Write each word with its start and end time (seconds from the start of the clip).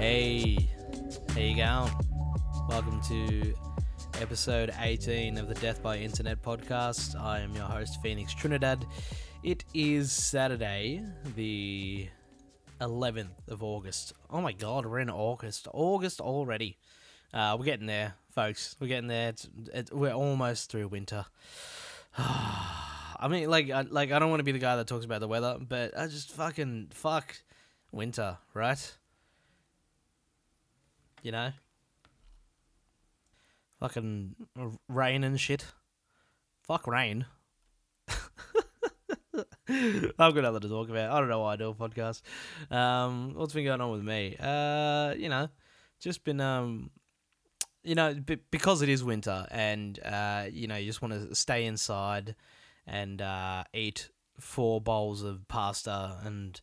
Hey, 0.00 0.56
how 1.34 1.40
you 1.40 1.56
going? 1.56 1.92
Welcome 2.70 3.02
to 3.02 3.54
episode 4.22 4.72
18 4.80 5.36
of 5.36 5.46
the 5.46 5.54
Death 5.56 5.82
by 5.82 5.98
Internet 5.98 6.40
podcast. 6.40 7.20
I 7.20 7.40
am 7.40 7.54
your 7.54 7.66
host, 7.66 8.00
Phoenix 8.02 8.32
Trinidad. 8.32 8.86
It 9.42 9.62
is 9.74 10.10
Saturday, 10.10 11.02
the 11.36 12.08
11th 12.80 13.46
of 13.48 13.62
August. 13.62 14.14
Oh 14.30 14.40
my 14.40 14.52
god, 14.52 14.86
we're 14.86 15.00
in 15.00 15.10
August. 15.10 15.68
August 15.74 16.22
already. 16.22 16.78
Uh, 17.34 17.56
we're 17.58 17.66
getting 17.66 17.86
there, 17.86 18.14
folks. 18.34 18.76
We're 18.80 18.86
getting 18.86 19.08
there. 19.08 19.34
It's, 19.74 19.92
we're 19.92 20.14
almost 20.14 20.70
through 20.70 20.88
winter. 20.88 21.26
I 22.16 23.28
mean, 23.28 23.50
like, 23.50 23.68
I, 23.68 23.82
like 23.82 24.12
I 24.12 24.18
don't 24.18 24.30
want 24.30 24.40
to 24.40 24.44
be 24.44 24.52
the 24.52 24.58
guy 24.60 24.76
that 24.76 24.86
talks 24.86 25.04
about 25.04 25.20
the 25.20 25.28
weather, 25.28 25.58
but 25.60 25.94
I 25.94 26.06
just 26.06 26.32
fucking 26.32 26.88
fuck 26.94 27.36
winter, 27.92 28.38
right? 28.54 28.96
You 31.22 31.32
know, 31.32 31.52
fucking 33.80 34.34
rain 34.88 35.24
and 35.24 35.38
shit. 35.40 35.66
Fuck 36.62 36.86
rain. 36.86 37.26
I've 39.68 40.34
got 40.34 40.42
nothing 40.42 40.60
to 40.60 40.68
talk 40.68 40.88
about. 40.88 41.10
I 41.10 41.20
don't 41.20 41.28
know 41.28 41.40
why 41.40 41.52
I 41.54 41.56
do 41.56 41.70
a 41.70 41.74
podcast. 41.74 42.22
Um, 42.70 43.34
what's 43.34 43.52
been 43.54 43.64
going 43.64 43.80
on 43.80 43.90
with 43.90 44.02
me? 44.02 44.36
Uh, 44.38 45.14
you 45.16 45.28
know, 45.28 45.48
just 46.00 46.24
been 46.24 46.40
um, 46.40 46.90
you 47.82 47.94
know, 47.94 48.14
b- 48.14 48.38
because 48.50 48.82
it 48.82 48.88
is 48.88 49.02
winter 49.04 49.46
and 49.50 49.98
uh, 50.04 50.46
you 50.50 50.66
know, 50.66 50.76
you 50.76 50.86
just 50.86 51.02
want 51.02 51.14
to 51.14 51.34
stay 51.34 51.64
inside 51.64 52.34
and 52.86 53.22
uh, 53.22 53.64
eat 53.72 54.10
four 54.38 54.80
bowls 54.80 55.22
of 55.22 55.46
pasta 55.48 56.16
and 56.24 56.60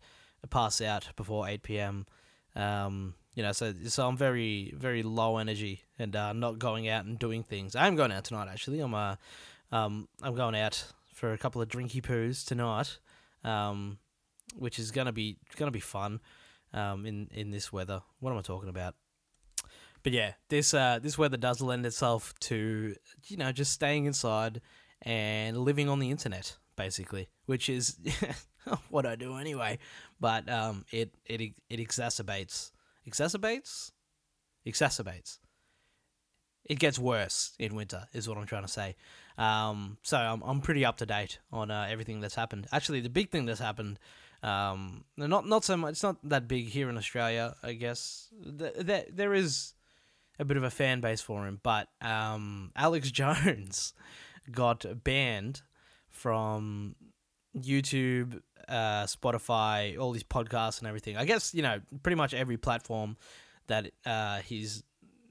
pass 0.49 0.81
out 0.81 1.09
before 1.15 1.47
eight 1.47 1.63
p.m. 1.63 2.05
Um, 2.55 3.13
you 3.37 3.43
know, 3.43 3.51
so 3.51 3.71
so 3.85 4.07
I'm 4.07 4.17
very 4.17 4.73
very 4.75 5.03
low 5.03 5.37
energy 5.37 5.83
and 5.99 6.15
uh, 6.15 6.33
not 6.33 6.57
going 6.57 6.89
out 6.89 7.05
and 7.05 7.19
doing 7.19 7.43
things. 7.43 7.75
I 7.75 7.85
am 7.85 7.95
going 7.95 8.11
out 8.11 8.23
tonight 8.23 8.47
actually. 8.51 8.79
I'm 8.79 8.95
uh, 8.95 9.15
um, 9.71 10.07
I'm 10.23 10.33
going 10.33 10.55
out 10.55 10.83
for 11.13 11.33
a 11.33 11.37
couple 11.37 11.61
of 11.61 11.69
drinky 11.69 12.01
poos 12.01 12.43
tonight, 12.43 12.97
um, 13.43 13.99
which 14.57 14.79
is 14.79 14.89
gonna 14.89 15.11
be 15.11 15.37
gonna 15.55 15.69
be 15.69 15.79
fun, 15.79 16.19
um, 16.73 17.05
in 17.05 17.29
in 17.31 17.51
this 17.51 17.71
weather. 17.71 18.01
What 18.21 18.31
am 18.31 18.39
I 18.39 18.41
talking 18.41 18.69
about? 18.69 18.95
But 20.01 20.13
yeah, 20.13 20.33
this 20.49 20.73
uh 20.73 20.97
this 20.99 21.15
weather 21.15 21.37
does 21.37 21.61
lend 21.61 21.85
itself 21.85 22.33
to 22.39 22.95
you 23.27 23.37
know 23.37 23.51
just 23.51 23.71
staying 23.71 24.05
inside 24.05 24.61
and 25.03 25.59
living 25.59 25.89
on 25.89 25.99
the 25.99 26.09
internet 26.09 26.57
basically, 26.75 27.29
which 27.45 27.69
is 27.69 27.99
what 28.89 29.05
I 29.05 29.15
do 29.15 29.35
anyway. 29.35 29.77
But 30.19 30.49
um, 30.49 30.85
it 30.91 31.13
it 31.27 31.53
it 31.69 31.79
exacerbates 31.79 32.71
exacerbates 33.07 33.91
exacerbates. 34.67 35.39
It 36.65 36.79
gets 36.79 36.99
worse 36.99 37.53
in 37.57 37.75
winter, 37.75 38.07
is 38.13 38.27
what 38.27 38.37
I'm 38.37 38.45
trying 38.45 38.63
to 38.63 38.67
say. 38.67 38.97
Um, 39.37 39.97
so 40.03 40.17
I'm 40.17 40.41
I'm 40.43 40.59
pretty 40.59 40.83
up 40.83 40.97
to 40.97 41.05
date 41.05 41.39
on 41.51 41.71
uh, 41.71 41.87
everything 41.89 42.19
that's 42.19 42.35
happened. 42.35 42.67
Actually, 42.71 42.99
the 42.99 43.09
big 43.09 43.31
thing 43.31 43.45
that's 43.45 43.61
happened, 43.61 43.99
um, 44.43 45.05
not 45.15 45.47
not 45.47 45.63
so 45.63 45.77
much. 45.77 45.91
It's 45.91 46.03
not 46.03 46.17
that 46.23 46.47
big 46.47 46.67
here 46.67 46.89
in 46.89 46.97
Australia, 46.97 47.55
I 47.63 47.73
guess. 47.73 48.27
There 48.33 49.05
there 49.09 49.33
is 49.33 49.75
a 50.39 50.45
bit 50.45 50.57
of 50.57 50.63
a 50.63 50.69
fan 50.69 50.99
base 50.99 51.21
for 51.21 51.47
him, 51.47 51.61
but 51.63 51.87
um, 52.01 52.71
Alex 52.75 53.11
Jones 53.19 53.93
got 54.51 54.85
banned 55.05 55.61
from 56.09 56.95
YouTube, 57.57 58.41
uh, 58.67 59.05
Spotify, 59.05 59.97
all 59.99 60.11
these 60.11 60.23
podcasts 60.23 60.79
and 60.79 60.87
everything. 60.87 61.17
I 61.17 61.25
guess 61.25 61.53
you 61.53 61.61
know 61.61 61.79
pretty 62.03 62.15
much 62.15 62.33
every 62.33 62.57
platform 62.57 63.17
that 63.67 63.91
uh, 64.05 64.39
he's 64.39 64.83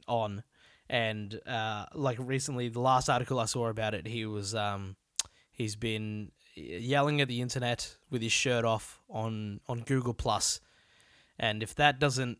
on. 0.07 0.43
And 0.89 1.41
uh, 1.47 1.87
like 1.95 2.17
recently, 2.21 2.69
the 2.69 2.81
last 2.81 3.09
article 3.09 3.41
I 3.41 3.47
saw 3.47 3.69
about 3.69 3.95
it, 3.95 4.07
he 4.07 4.25
was 4.25 4.55
um, 4.55 4.97
he's 5.51 5.75
been 5.75 6.31
yelling 6.55 7.21
at 7.21 7.29
the 7.29 7.41
internet 7.41 7.97
with 8.11 8.23
his 8.23 8.33
shirt 8.33 8.65
off 8.65 9.01
on 9.11 9.61
on 9.69 9.81
Google 9.81 10.15
Plus, 10.15 10.61
and 11.39 11.63
if 11.63 11.75
that 11.75 11.99
doesn't 11.99 12.39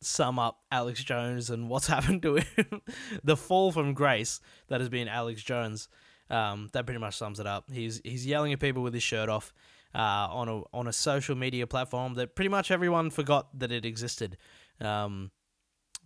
sum 0.00 0.38
up 0.38 0.60
Alex 0.70 1.04
Jones 1.04 1.50
and 1.50 1.68
what's 1.68 1.86
happened 1.88 2.22
to 2.22 2.36
him, 2.36 2.80
the 3.22 3.36
fall 3.36 3.72
from 3.72 3.92
grace 3.92 4.40
that 4.68 4.80
has 4.80 4.88
been 4.88 5.08
Alex 5.08 5.42
Jones. 5.42 5.88
Um, 6.30 6.70
that 6.72 6.86
pretty 6.86 7.00
much 7.00 7.18
sums 7.18 7.40
it 7.40 7.46
up. 7.46 7.70
He's 7.70 8.00
he's 8.04 8.26
yelling 8.26 8.54
at 8.54 8.60
people 8.60 8.82
with 8.82 8.94
his 8.94 9.02
shirt 9.02 9.28
off 9.28 9.52
uh, 9.94 10.28
on 10.30 10.48
a 10.48 10.62
on 10.72 10.86
a 10.86 10.92
social 10.92 11.34
media 11.34 11.66
platform 11.66 12.14
that 12.14 12.34
pretty 12.34 12.48
much 12.48 12.70
everyone 12.70 13.10
forgot 13.10 13.58
that 13.58 13.72
it 13.72 13.84
existed. 13.84 14.36
Um, 14.80 15.30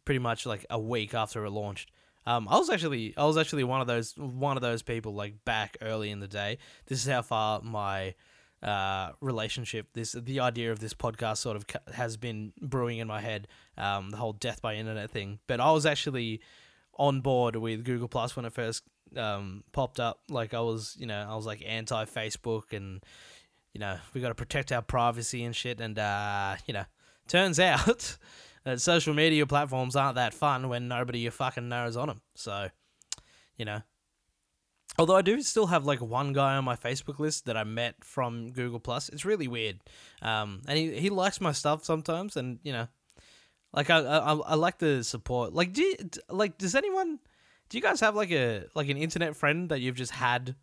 pretty 0.04 0.20
much 0.20 0.46
like 0.46 0.64
a 0.70 0.78
week 0.78 1.14
after 1.14 1.44
it 1.44 1.50
launched. 1.50 1.90
Um, 2.26 2.48
I 2.48 2.58
was 2.58 2.70
actually 2.70 3.14
I 3.16 3.24
was 3.24 3.36
actually 3.36 3.64
one 3.64 3.80
of 3.80 3.86
those 3.86 4.16
one 4.16 4.56
of 4.56 4.62
those 4.62 4.82
people 4.82 5.14
like 5.14 5.44
back 5.44 5.76
early 5.80 6.10
in 6.10 6.20
the 6.20 6.28
day. 6.28 6.58
This 6.86 7.04
is 7.04 7.10
how 7.10 7.22
far 7.22 7.60
my 7.62 8.14
uh, 8.62 9.12
relationship 9.20 9.88
this 9.92 10.12
the 10.12 10.40
idea 10.40 10.72
of 10.72 10.80
this 10.80 10.94
podcast 10.94 11.38
sort 11.38 11.56
of 11.56 11.66
has 11.94 12.16
been 12.16 12.52
brewing 12.60 12.98
in 12.98 13.06
my 13.06 13.20
head. 13.20 13.46
Um, 13.78 14.10
the 14.10 14.16
whole 14.16 14.32
death 14.32 14.60
by 14.60 14.74
internet 14.74 15.10
thing. 15.10 15.38
But 15.46 15.60
I 15.60 15.70
was 15.70 15.86
actually 15.86 16.40
on 16.98 17.20
board 17.20 17.56
with 17.56 17.84
Google 17.84 18.08
Plus 18.08 18.34
when 18.34 18.44
it 18.44 18.52
first 18.52 18.82
um, 19.16 19.62
popped 19.72 20.00
up. 20.00 20.20
Like 20.28 20.54
I 20.54 20.60
was, 20.60 20.96
you 20.98 21.06
know, 21.06 21.26
I 21.28 21.36
was 21.36 21.46
like 21.46 21.62
anti 21.64 22.04
Facebook 22.06 22.72
and 22.72 23.04
you 23.76 23.80
know 23.80 23.98
we 24.14 24.22
got 24.22 24.28
to 24.28 24.34
protect 24.34 24.72
our 24.72 24.80
privacy 24.80 25.44
and 25.44 25.54
shit. 25.54 25.82
And 25.82 25.98
uh, 25.98 26.56
you 26.64 26.72
know, 26.72 26.86
turns 27.28 27.60
out 27.60 28.16
that 28.64 28.80
social 28.80 29.12
media 29.12 29.46
platforms 29.46 29.94
aren't 29.94 30.14
that 30.14 30.32
fun 30.32 30.70
when 30.70 30.88
nobody 30.88 31.18
you 31.18 31.30
fucking 31.30 31.68
knows 31.68 31.94
on 31.94 32.08
them. 32.08 32.22
So, 32.34 32.70
you 33.58 33.66
know. 33.66 33.82
Although 34.98 35.16
I 35.16 35.20
do 35.20 35.42
still 35.42 35.66
have 35.66 35.84
like 35.84 36.00
one 36.00 36.32
guy 36.32 36.56
on 36.56 36.64
my 36.64 36.74
Facebook 36.74 37.18
list 37.18 37.44
that 37.44 37.56
I 37.58 37.64
met 37.64 37.96
from 38.02 38.50
Google 38.52 38.80
Plus. 38.80 39.10
It's 39.10 39.26
really 39.26 39.46
weird. 39.46 39.78
Um, 40.22 40.62
and 40.66 40.78
he, 40.78 40.98
he 40.98 41.10
likes 41.10 41.38
my 41.38 41.52
stuff 41.52 41.84
sometimes, 41.84 42.34
and 42.34 42.58
you 42.62 42.72
know, 42.72 42.88
like 43.74 43.90
I, 43.90 43.98
I 43.98 44.32
I 44.32 44.54
like 44.54 44.78
the 44.78 45.04
support. 45.04 45.52
Like 45.52 45.74
do 45.74 45.82
you, 45.82 45.96
like 46.30 46.56
does 46.56 46.74
anyone 46.74 47.18
do 47.68 47.76
you 47.76 47.82
guys 47.82 48.00
have 48.00 48.16
like 48.16 48.30
a 48.30 48.64
like 48.74 48.88
an 48.88 48.96
internet 48.96 49.36
friend 49.36 49.68
that 49.68 49.82
you've 49.82 49.96
just 49.96 50.12
had 50.12 50.56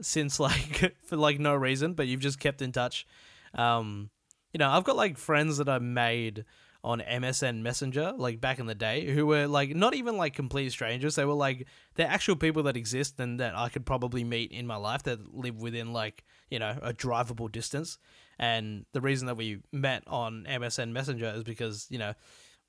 since 0.00 0.40
like 0.40 0.94
for 1.04 1.16
like 1.16 1.38
no 1.38 1.54
reason, 1.54 1.94
but 1.94 2.06
you've 2.06 2.20
just 2.20 2.40
kept 2.40 2.62
in 2.62 2.72
touch? 2.72 3.06
Um, 3.54 4.10
you 4.52 4.58
know, 4.58 4.70
I've 4.70 4.84
got 4.84 4.96
like 4.96 5.18
friends 5.18 5.58
that 5.58 5.68
I 5.68 5.78
made 5.78 6.44
on 6.82 7.00
MSN 7.00 7.60
Messenger, 7.60 8.14
like 8.16 8.40
back 8.40 8.58
in 8.58 8.66
the 8.66 8.74
day, 8.74 9.12
who 9.12 9.26
were 9.26 9.46
like 9.46 9.74
not 9.74 9.94
even 9.94 10.16
like 10.16 10.34
complete 10.34 10.72
strangers. 10.72 11.14
They 11.14 11.24
were 11.24 11.34
like 11.34 11.66
they're 11.94 12.08
actual 12.08 12.36
people 12.36 12.62
that 12.64 12.76
exist 12.76 13.20
and 13.20 13.38
that 13.38 13.54
I 13.54 13.68
could 13.68 13.84
probably 13.84 14.24
meet 14.24 14.50
in 14.50 14.66
my 14.66 14.76
life 14.76 15.02
that 15.04 15.34
live 15.34 15.60
within 15.60 15.92
like 15.92 16.24
you 16.48 16.58
know 16.58 16.76
a 16.82 16.92
drivable 16.92 17.50
distance. 17.52 17.98
And 18.38 18.86
the 18.92 19.02
reason 19.02 19.26
that 19.26 19.36
we 19.36 19.58
met 19.72 20.04
on 20.06 20.46
MSN 20.48 20.92
Messenger 20.92 21.32
is 21.36 21.44
because 21.44 21.86
you 21.90 21.98
know, 21.98 22.14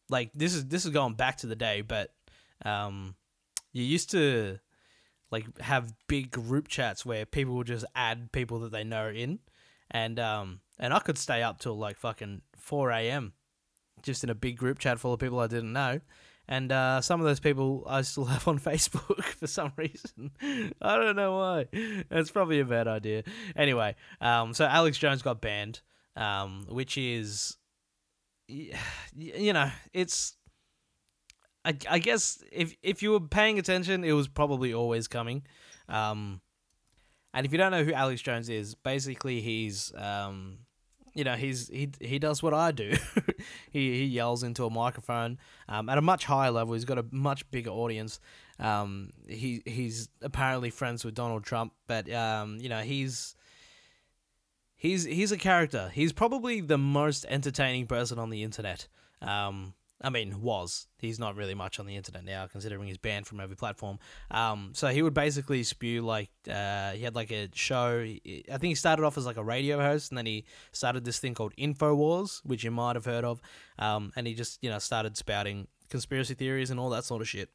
like 0.09 0.31
this 0.33 0.53
is 0.53 0.67
this 0.67 0.85
is 0.85 0.91
going 0.91 1.13
back 1.13 1.37
to 1.37 1.47
the 1.47 1.55
day, 1.55 1.81
but 1.81 2.13
um, 2.65 3.15
you 3.71 3.83
used 3.83 4.11
to 4.11 4.59
like 5.31 5.59
have 5.61 5.93
big 6.07 6.31
group 6.31 6.67
chats 6.67 7.05
where 7.05 7.25
people 7.25 7.55
would 7.55 7.67
just 7.67 7.85
add 7.95 8.31
people 8.31 8.59
that 8.59 8.71
they 8.71 8.83
know 8.83 9.09
in, 9.09 9.39
and 9.89 10.19
um, 10.19 10.59
and 10.77 10.93
I 10.93 10.99
could 10.99 11.17
stay 11.17 11.41
up 11.41 11.59
till 11.59 11.77
like 11.77 11.97
fucking 11.97 12.41
four 12.57 12.91
a.m 12.91 13.33
just 14.01 14.23
in 14.23 14.29
a 14.29 14.35
big 14.35 14.57
group 14.57 14.79
chat 14.79 14.99
full 14.99 15.13
of 15.13 15.19
people 15.19 15.39
I 15.39 15.47
didn't 15.47 15.73
know. 15.73 15.99
And 16.47 16.71
uh, 16.71 17.01
some 17.01 17.21
of 17.21 17.25
those 17.25 17.39
people 17.39 17.85
I 17.87 18.01
still 18.01 18.25
have 18.35 18.47
on 18.47 18.59
Facebook 18.59 19.23
for 19.39 19.47
some 19.47 19.71
reason. 19.77 20.31
I 20.81 20.95
don't 20.97 21.15
know 21.15 21.37
why. 21.37 21.67
It's 21.71 22.31
probably 22.31 22.59
a 22.59 22.65
bad 22.65 22.87
idea. 22.87 23.23
Anyway, 23.55 23.95
um, 24.19 24.53
so 24.53 24.65
Alex 24.65 24.97
Jones 24.97 25.21
got 25.21 25.41
banned, 25.41 25.81
um, 26.15 26.65
which 26.69 26.97
is, 26.97 27.57
you 28.47 29.53
know, 29.53 29.71
it's. 29.93 30.35
I, 31.63 31.77
I 31.89 31.99
guess 31.99 32.43
if 32.51 32.75
if 32.81 33.03
you 33.03 33.11
were 33.11 33.19
paying 33.19 33.59
attention, 33.59 34.03
it 34.03 34.13
was 34.13 34.27
probably 34.27 34.73
always 34.73 35.07
coming. 35.07 35.43
Um, 35.87 36.41
and 37.33 37.45
if 37.45 37.51
you 37.51 37.57
don't 37.57 37.71
know 37.71 37.83
who 37.83 37.93
Alex 37.93 38.21
Jones 38.21 38.49
is, 38.49 38.75
basically 38.75 39.41
he's 39.41 39.93
um, 39.95 40.59
you 41.13 41.23
know 41.23 41.35
he's 41.35 41.69
he 41.69 41.89
he 41.99 42.19
does 42.19 42.41
what 42.41 42.53
I 42.53 42.71
do. 42.71 42.93
he 43.71 43.99
he 43.99 44.05
yells 44.05 44.43
into 44.43 44.65
a 44.65 44.69
microphone 44.69 45.37
um, 45.69 45.87
at 45.89 45.97
a 45.97 46.01
much 46.01 46.25
higher 46.25 46.51
level. 46.51 46.73
He's 46.73 46.85
got 46.85 46.97
a 46.97 47.05
much 47.11 47.49
bigger 47.51 47.71
audience. 47.71 48.19
Um, 48.59 49.11
he 49.27 49.61
he's 49.65 50.09
apparently 50.21 50.71
friends 50.71 51.05
with 51.05 51.13
Donald 51.13 51.43
Trump, 51.43 51.73
but 51.87 52.11
um, 52.11 52.57
you 52.59 52.69
know 52.69 52.81
he's 52.81 53.35
he's 54.75 55.03
he's 55.03 55.31
a 55.31 55.37
character. 55.37 55.91
He's 55.93 56.11
probably 56.11 56.59
the 56.59 56.77
most 56.77 57.25
entertaining 57.29 57.85
person 57.85 58.17
on 58.17 58.29
the 58.29 58.43
internet. 58.43 58.87
Um, 59.21 59.73
I 60.03 60.09
mean, 60.09 60.41
was. 60.41 60.87
He's 60.97 61.19
not 61.19 61.35
really 61.35 61.53
much 61.53 61.79
on 61.79 61.85
the 61.85 61.95
internet 61.95 62.25
now, 62.25 62.47
considering 62.47 62.87
he's 62.87 62.97
banned 62.97 63.27
from 63.27 63.39
every 63.39 63.55
platform. 63.55 63.99
Um, 64.31 64.71
so 64.73 64.87
he 64.87 65.01
would 65.01 65.13
basically 65.13 65.63
spew 65.63 66.01
like 66.01 66.29
uh, 66.49 66.91
he 66.91 67.03
had 67.03 67.15
like 67.15 67.31
a 67.31 67.49
show. 67.53 67.99
I 67.99 68.57
think 68.57 68.63
he 68.63 68.75
started 68.75 69.05
off 69.05 69.17
as 69.17 69.25
like 69.25 69.37
a 69.37 69.43
radio 69.43 69.79
host, 69.79 70.11
and 70.11 70.17
then 70.17 70.25
he 70.25 70.45
started 70.71 71.05
this 71.05 71.19
thing 71.19 71.33
called 71.33 71.53
Infowars, 71.55 72.41
which 72.43 72.63
you 72.63 72.71
might 72.71 72.95
have 72.95 73.05
heard 73.05 73.23
of. 73.23 73.41
Um, 73.77 74.11
and 74.15 74.25
he 74.25 74.33
just 74.33 74.63
you 74.63 74.69
know 74.69 74.79
started 74.79 75.17
spouting 75.17 75.67
conspiracy 75.89 76.33
theories 76.33 76.71
and 76.71 76.79
all 76.79 76.89
that 76.89 77.03
sort 77.03 77.21
of 77.21 77.27
shit. 77.27 77.49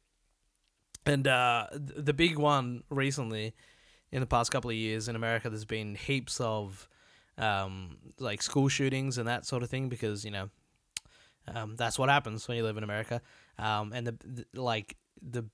And 1.05 1.27
uh, 1.27 1.67
the 1.71 2.13
big 2.13 2.37
one 2.37 2.83
recently, 2.89 3.53
in 4.11 4.19
the 4.19 4.27
past 4.27 4.51
couple 4.51 4.69
of 4.69 4.75
years 4.75 5.07
in 5.07 5.15
America, 5.15 5.49
there's 5.49 5.65
been 5.65 5.95
heaps 5.95 6.39
of 6.39 6.87
um, 7.37 7.97
like 8.19 8.41
school 8.41 8.67
shootings 8.67 9.17
and 9.17 9.27
that 9.27 9.45
sort 9.45 9.63
of 9.63 9.69
thing 9.69 9.89
because 9.89 10.25
you 10.25 10.31
know 10.31 10.49
um, 11.53 11.75
that's 11.75 11.97
what 11.97 12.09
happens 12.09 12.47
when 12.47 12.57
you 12.57 12.63
live 12.63 12.77
in 12.77 12.83
America. 12.83 13.21
Um, 13.57 13.93
and 13.93 14.07
the, 14.07 14.15
the 14.23 14.61
like 14.61 14.97
the 15.21 15.45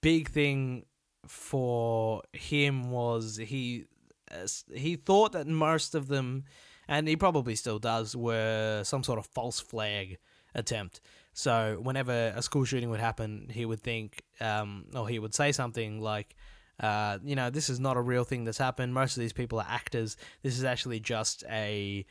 big 0.00 0.28
thing 0.28 0.86
for 1.26 2.22
him 2.32 2.90
was 2.90 3.36
he 3.36 3.84
uh, 4.30 4.46
he 4.74 4.96
thought 4.96 5.32
that 5.32 5.46
most 5.46 5.94
of 5.94 6.08
them, 6.08 6.44
and 6.88 7.08
he 7.08 7.16
probably 7.16 7.54
still 7.54 7.78
does, 7.78 8.16
were 8.16 8.82
some 8.84 9.02
sort 9.02 9.18
of 9.18 9.26
false 9.26 9.60
flag 9.60 10.18
attempt. 10.54 11.00
So 11.32 11.78
whenever 11.82 12.32
a 12.34 12.42
school 12.42 12.64
shooting 12.64 12.90
would 12.90 13.00
happen, 13.00 13.48
he 13.50 13.64
would 13.64 13.80
think, 13.80 14.22
um, 14.40 14.86
or 14.94 15.08
he 15.08 15.18
would 15.18 15.34
say 15.34 15.52
something 15.52 16.00
like, 16.00 16.36
uh, 16.80 17.18
you 17.22 17.36
know, 17.36 17.50
this 17.50 17.68
is 17.68 17.78
not 17.78 17.96
a 17.96 18.00
real 18.00 18.24
thing 18.24 18.44
that's 18.44 18.58
happened. 18.58 18.92
Most 18.94 19.16
of 19.16 19.20
these 19.20 19.32
people 19.32 19.60
are 19.60 19.66
actors. 19.68 20.16
This 20.42 20.58
is 20.58 20.64
actually 20.64 21.00
just 21.00 21.44
a 21.48 22.04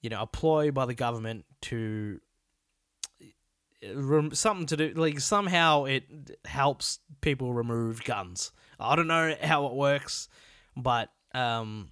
you 0.00 0.10
know, 0.10 0.22
a 0.22 0.26
ploy 0.26 0.70
by 0.70 0.86
the 0.86 0.94
government 0.94 1.44
to 1.62 2.20
something 4.32 4.66
to 4.66 4.76
do 4.76 4.92
like 4.94 5.20
somehow 5.20 5.84
it 5.84 6.04
helps 6.44 6.98
people 7.20 7.52
remove 7.52 8.04
guns. 8.04 8.52
I 8.78 8.96
don't 8.96 9.06
know 9.06 9.34
how 9.42 9.66
it 9.66 9.74
works, 9.74 10.28
but 10.76 11.10
um, 11.34 11.90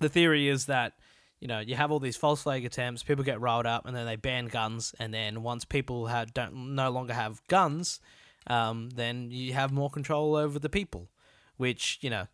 the 0.00 0.08
theory 0.08 0.48
is 0.48 0.66
that 0.66 0.94
you 1.40 1.48
know 1.48 1.60
you 1.60 1.74
have 1.74 1.90
all 1.90 2.00
these 2.00 2.16
false 2.16 2.42
flag 2.42 2.64
attempts, 2.64 3.02
people 3.02 3.24
get 3.24 3.40
riled 3.40 3.66
up, 3.66 3.86
and 3.86 3.96
then 3.96 4.06
they 4.06 4.16
ban 4.16 4.46
guns, 4.46 4.94
and 4.98 5.12
then 5.12 5.42
once 5.42 5.64
people 5.64 6.06
have 6.06 6.32
don't 6.32 6.74
no 6.74 6.90
longer 6.90 7.14
have 7.14 7.46
guns, 7.48 8.00
um, 8.46 8.90
then 8.90 9.30
you 9.30 9.52
have 9.52 9.72
more 9.72 9.90
control 9.90 10.36
over 10.36 10.58
the 10.58 10.68
people, 10.68 11.08
which 11.56 11.98
you 12.00 12.10
know 12.10 12.26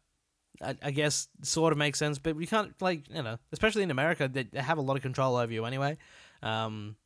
I, 0.62 0.76
I 0.82 0.90
guess 0.90 1.28
sort 1.42 1.72
of 1.72 1.78
makes 1.78 1.98
sense, 1.98 2.18
but 2.18 2.36
we 2.36 2.46
can't 2.46 2.74
like 2.80 3.02
you 3.08 3.22
know, 3.22 3.38
especially 3.52 3.82
in 3.82 3.90
America, 3.90 4.28
they 4.28 4.46
have 4.60 4.78
a 4.78 4.82
lot 4.82 4.96
of 4.96 5.02
control 5.02 5.36
over 5.36 5.52
you 5.52 5.64
anyway, 5.64 5.96
um, 6.42 6.96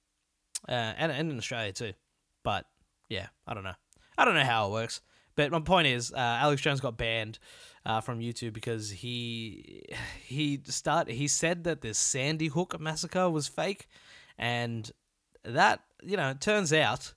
uh, 0.68 0.72
and 0.72 1.12
and 1.12 1.30
in 1.30 1.38
Australia 1.38 1.72
too. 1.72 1.92
But 2.42 2.66
yeah, 3.08 3.26
I 3.46 3.54
don't 3.54 3.64
know. 3.64 3.74
I 4.16 4.24
don't 4.24 4.34
know 4.34 4.44
how 4.44 4.68
it 4.68 4.72
works. 4.72 5.00
But 5.34 5.50
my 5.50 5.60
point 5.60 5.86
is, 5.86 6.12
uh, 6.12 6.16
Alex 6.16 6.60
Jones 6.60 6.80
got 6.80 6.96
banned 6.96 7.38
uh, 7.86 8.00
from 8.00 8.20
YouTube 8.20 8.52
because 8.52 8.90
he 8.90 9.82
he 10.24 10.60
start 10.64 11.08
he 11.08 11.28
said 11.28 11.64
that 11.64 11.80
the 11.80 11.94
Sandy 11.94 12.48
Hook 12.48 12.78
massacre 12.80 13.30
was 13.30 13.48
fake, 13.48 13.88
and 14.38 14.90
that 15.44 15.80
you 16.02 16.16
know 16.16 16.30
it 16.30 16.40
turns 16.40 16.72
out 16.72 17.14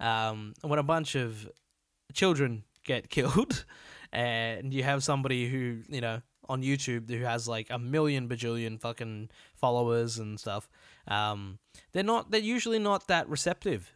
um, 0.00 0.54
when 0.62 0.78
a 0.78 0.82
bunch 0.82 1.14
of 1.14 1.50
children 2.12 2.64
get 2.84 3.10
killed 3.10 3.64
and 4.12 4.72
you 4.72 4.82
have 4.82 5.02
somebody 5.04 5.48
who 5.48 5.82
you 5.88 6.00
know 6.00 6.22
on 6.48 6.62
YouTube 6.62 7.10
who 7.10 7.24
has 7.24 7.46
like 7.46 7.66
a 7.70 7.78
million 7.78 8.28
bajillion 8.28 8.80
fucking 8.80 9.28
followers 9.54 10.18
and 10.18 10.40
stuff, 10.40 10.68
um, 11.06 11.58
they're 11.92 12.02
not 12.02 12.30
they're 12.30 12.40
usually 12.40 12.78
not 12.78 13.08
that 13.08 13.28
receptive 13.28 13.92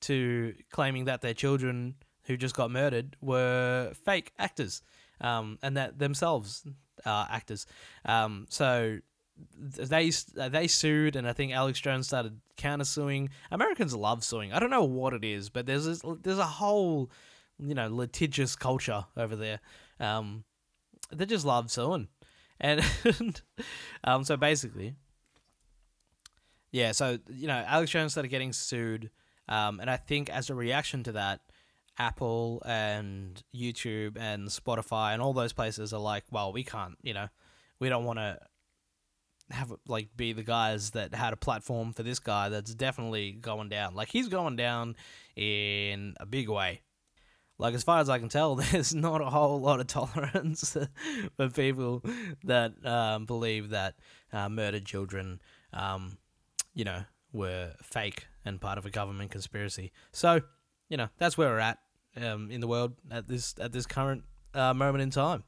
to 0.00 0.54
claiming 0.70 1.06
that 1.06 1.22
their 1.22 1.34
children 1.34 1.94
who 2.24 2.36
just 2.36 2.54
got 2.54 2.70
murdered 2.70 3.16
were 3.20 3.92
fake 4.04 4.32
actors, 4.38 4.82
um, 5.20 5.58
and 5.62 5.76
that 5.76 5.98
themselves 5.98 6.64
are 7.04 7.26
actors. 7.30 7.66
Um, 8.04 8.46
so 8.50 8.98
they 9.58 10.10
they 10.34 10.66
sued, 10.66 11.16
and 11.16 11.28
I 11.28 11.32
think 11.32 11.52
Alex 11.52 11.80
Jones 11.80 12.06
started 12.06 12.40
countersuing. 12.56 13.28
Americans 13.50 13.94
love 13.94 14.24
suing. 14.24 14.52
I 14.52 14.58
don't 14.58 14.70
know 14.70 14.84
what 14.84 15.12
it 15.14 15.24
is, 15.24 15.48
but 15.48 15.66
there's 15.66 15.86
this, 15.86 16.02
there's 16.22 16.38
a 16.38 16.44
whole 16.44 17.10
you 17.58 17.74
know 17.74 17.88
litigious 17.88 18.56
culture 18.56 19.04
over 19.16 19.36
there. 19.36 19.60
Um, 20.00 20.44
they 21.10 21.26
just 21.26 21.46
love 21.46 21.70
suing, 21.70 22.08
and 22.60 22.82
um, 24.04 24.24
so 24.24 24.36
basically, 24.36 24.94
yeah. 26.72 26.92
So 26.92 27.18
you 27.28 27.46
know, 27.46 27.64
Alex 27.66 27.90
Jones 27.90 28.12
started 28.12 28.28
getting 28.28 28.52
sued, 28.52 29.10
um, 29.48 29.80
and 29.80 29.90
I 29.90 29.96
think 29.96 30.30
as 30.30 30.50
a 30.50 30.54
reaction 30.54 31.02
to 31.04 31.12
that, 31.12 31.40
Apple 31.98 32.62
and 32.66 33.42
YouTube 33.54 34.16
and 34.18 34.48
Spotify 34.48 35.12
and 35.12 35.22
all 35.22 35.32
those 35.32 35.52
places 35.52 35.92
are 35.92 36.00
like, 36.00 36.24
well, 36.30 36.52
we 36.52 36.64
can't, 36.64 36.96
you 37.02 37.14
know, 37.14 37.28
we 37.78 37.88
don't 37.88 38.04
want 38.04 38.18
to 38.18 38.38
have 39.50 39.72
like 39.86 40.08
be 40.16 40.32
the 40.32 40.42
guys 40.42 40.90
that 40.90 41.14
had 41.14 41.32
a 41.32 41.36
platform 41.36 41.92
for 41.92 42.02
this 42.02 42.18
guy 42.18 42.48
that's 42.48 42.74
definitely 42.74 43.32
going 43.32 43.68
down. 43.68 43.94
Like 43.94 44.08
he's 44.08 44.28
going 44.28 44.56
down 44.56 44.96
in 45.36 46.14
a 46.18 46.26
big 46.26 46.48
way. 46.48 46.82
Like 47.58 47.74
as 47.74 47.82
far 47.82 48.00
as 48.00 48.08
I 48.08 48.18
can 48.18 48.28
tell, 48.28 48.54
there's 48.56 48.94
not 48.94 49.20
a 49.20 49.26
whole 49.26 49.60
lot 49.60 49.80
of 49.80 49.86
tolerance 49.86 50.76
for 51.36 51.48
people 51.48 52.02
that 52.44 52.74
um, 52.84 53.24
believe 53.24 53.70
that 53.70 53.94
uh, 54.32 54.48
murdered 54.48 54.84
children, 54.84 55.40
um, 55.72 56.18
you 56.74 56.84
know, 56.84 57.04
were 57.32 57.72
fake 57.82 58.26
and 58.44 58.60
part 58.60 58.78
of 58.78 58.86
a 58.86 58.90
government 58.90 59.30
conspiracy. 59.30 59.92
So, 60.12 60.40
you 60.88 60.96
know, 60.96 61.08
that's 61.18 61.36
where 61.36 61.48
we're 61.48 61.58
at 61.58 61.78
um, 62.16 62.50
in 62.50 62.60
the 62.60 62.68
world 62.68 62.94
at 63.10 63.28
this 63.28 63.54
at 63.60 63.72
this 63.72 63.86
current 63.86 64.24
uh, 64.54 64.74
moment 64.74 65.02
in 65.02 65.10
time. 65.10 65.44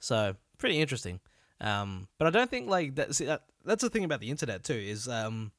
So, 0.00 0.36
pretty 0.58 0.80
interesting. 0.80 1.20
Um, 1.60 2.08
but 2.18 2.26
I 2.26 2.30
don't 2.30 2.50
think 2.50 2.68
like 2.68 2.94
that. 2.96 3.14
See, 3.14 3.26
that, 3.26 3.42
that's 3.64 3.82
the 3.82 3.90
thing 3.90 4.04
about 4.04 4.20
the 4.20 4.30
internet 4.30 4.64
too. 4.64 4.74
Is 4.74 5.08
um, 5.08 5.52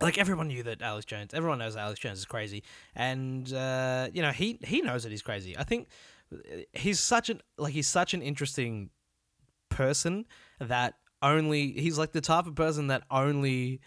like 0.00 0.18
everyone 0.18 0.48
knew 0.48 0.62
that 0.62 0.82
Alex 0.82 1.06
Jones, 1.06 1.34
everyone 1.34 1.58
knows 1.58 1.76
Alex 1.76 2.00
Jones 2.00 2.18
is 2.18 2.24
crazy, 2.24 2.62
and 2.94 3.52
uh, 3.52 4.08
you 4.12 4.22
know 4.22 4.30
he 4.30 4.58
he 4.64 4.80
knows 4.80 5.02
that 5.02 5.10
he's 5.10 5.22
crazy. 5.22 5.56
I 5.56 5.64
think 5.64 5.88
he's 6.72 7.00
such 7.00 7.30
an 7.30 7.40
like 7.56 7.72
he's 7.72 7.88
such 7.88 8.14
an 8.14 8.22
interesting 8.22 8.90
person 9.68 10.26
that 10.60 10.94
only 11.22 11.72
he's 11.72 11.98
like 11.98 12.12
the 12.12 12.20
type 12.20 12.46
of 12.46 12.54
person 12.54 12.88
that 12.88 13.02
only 13.10 13.80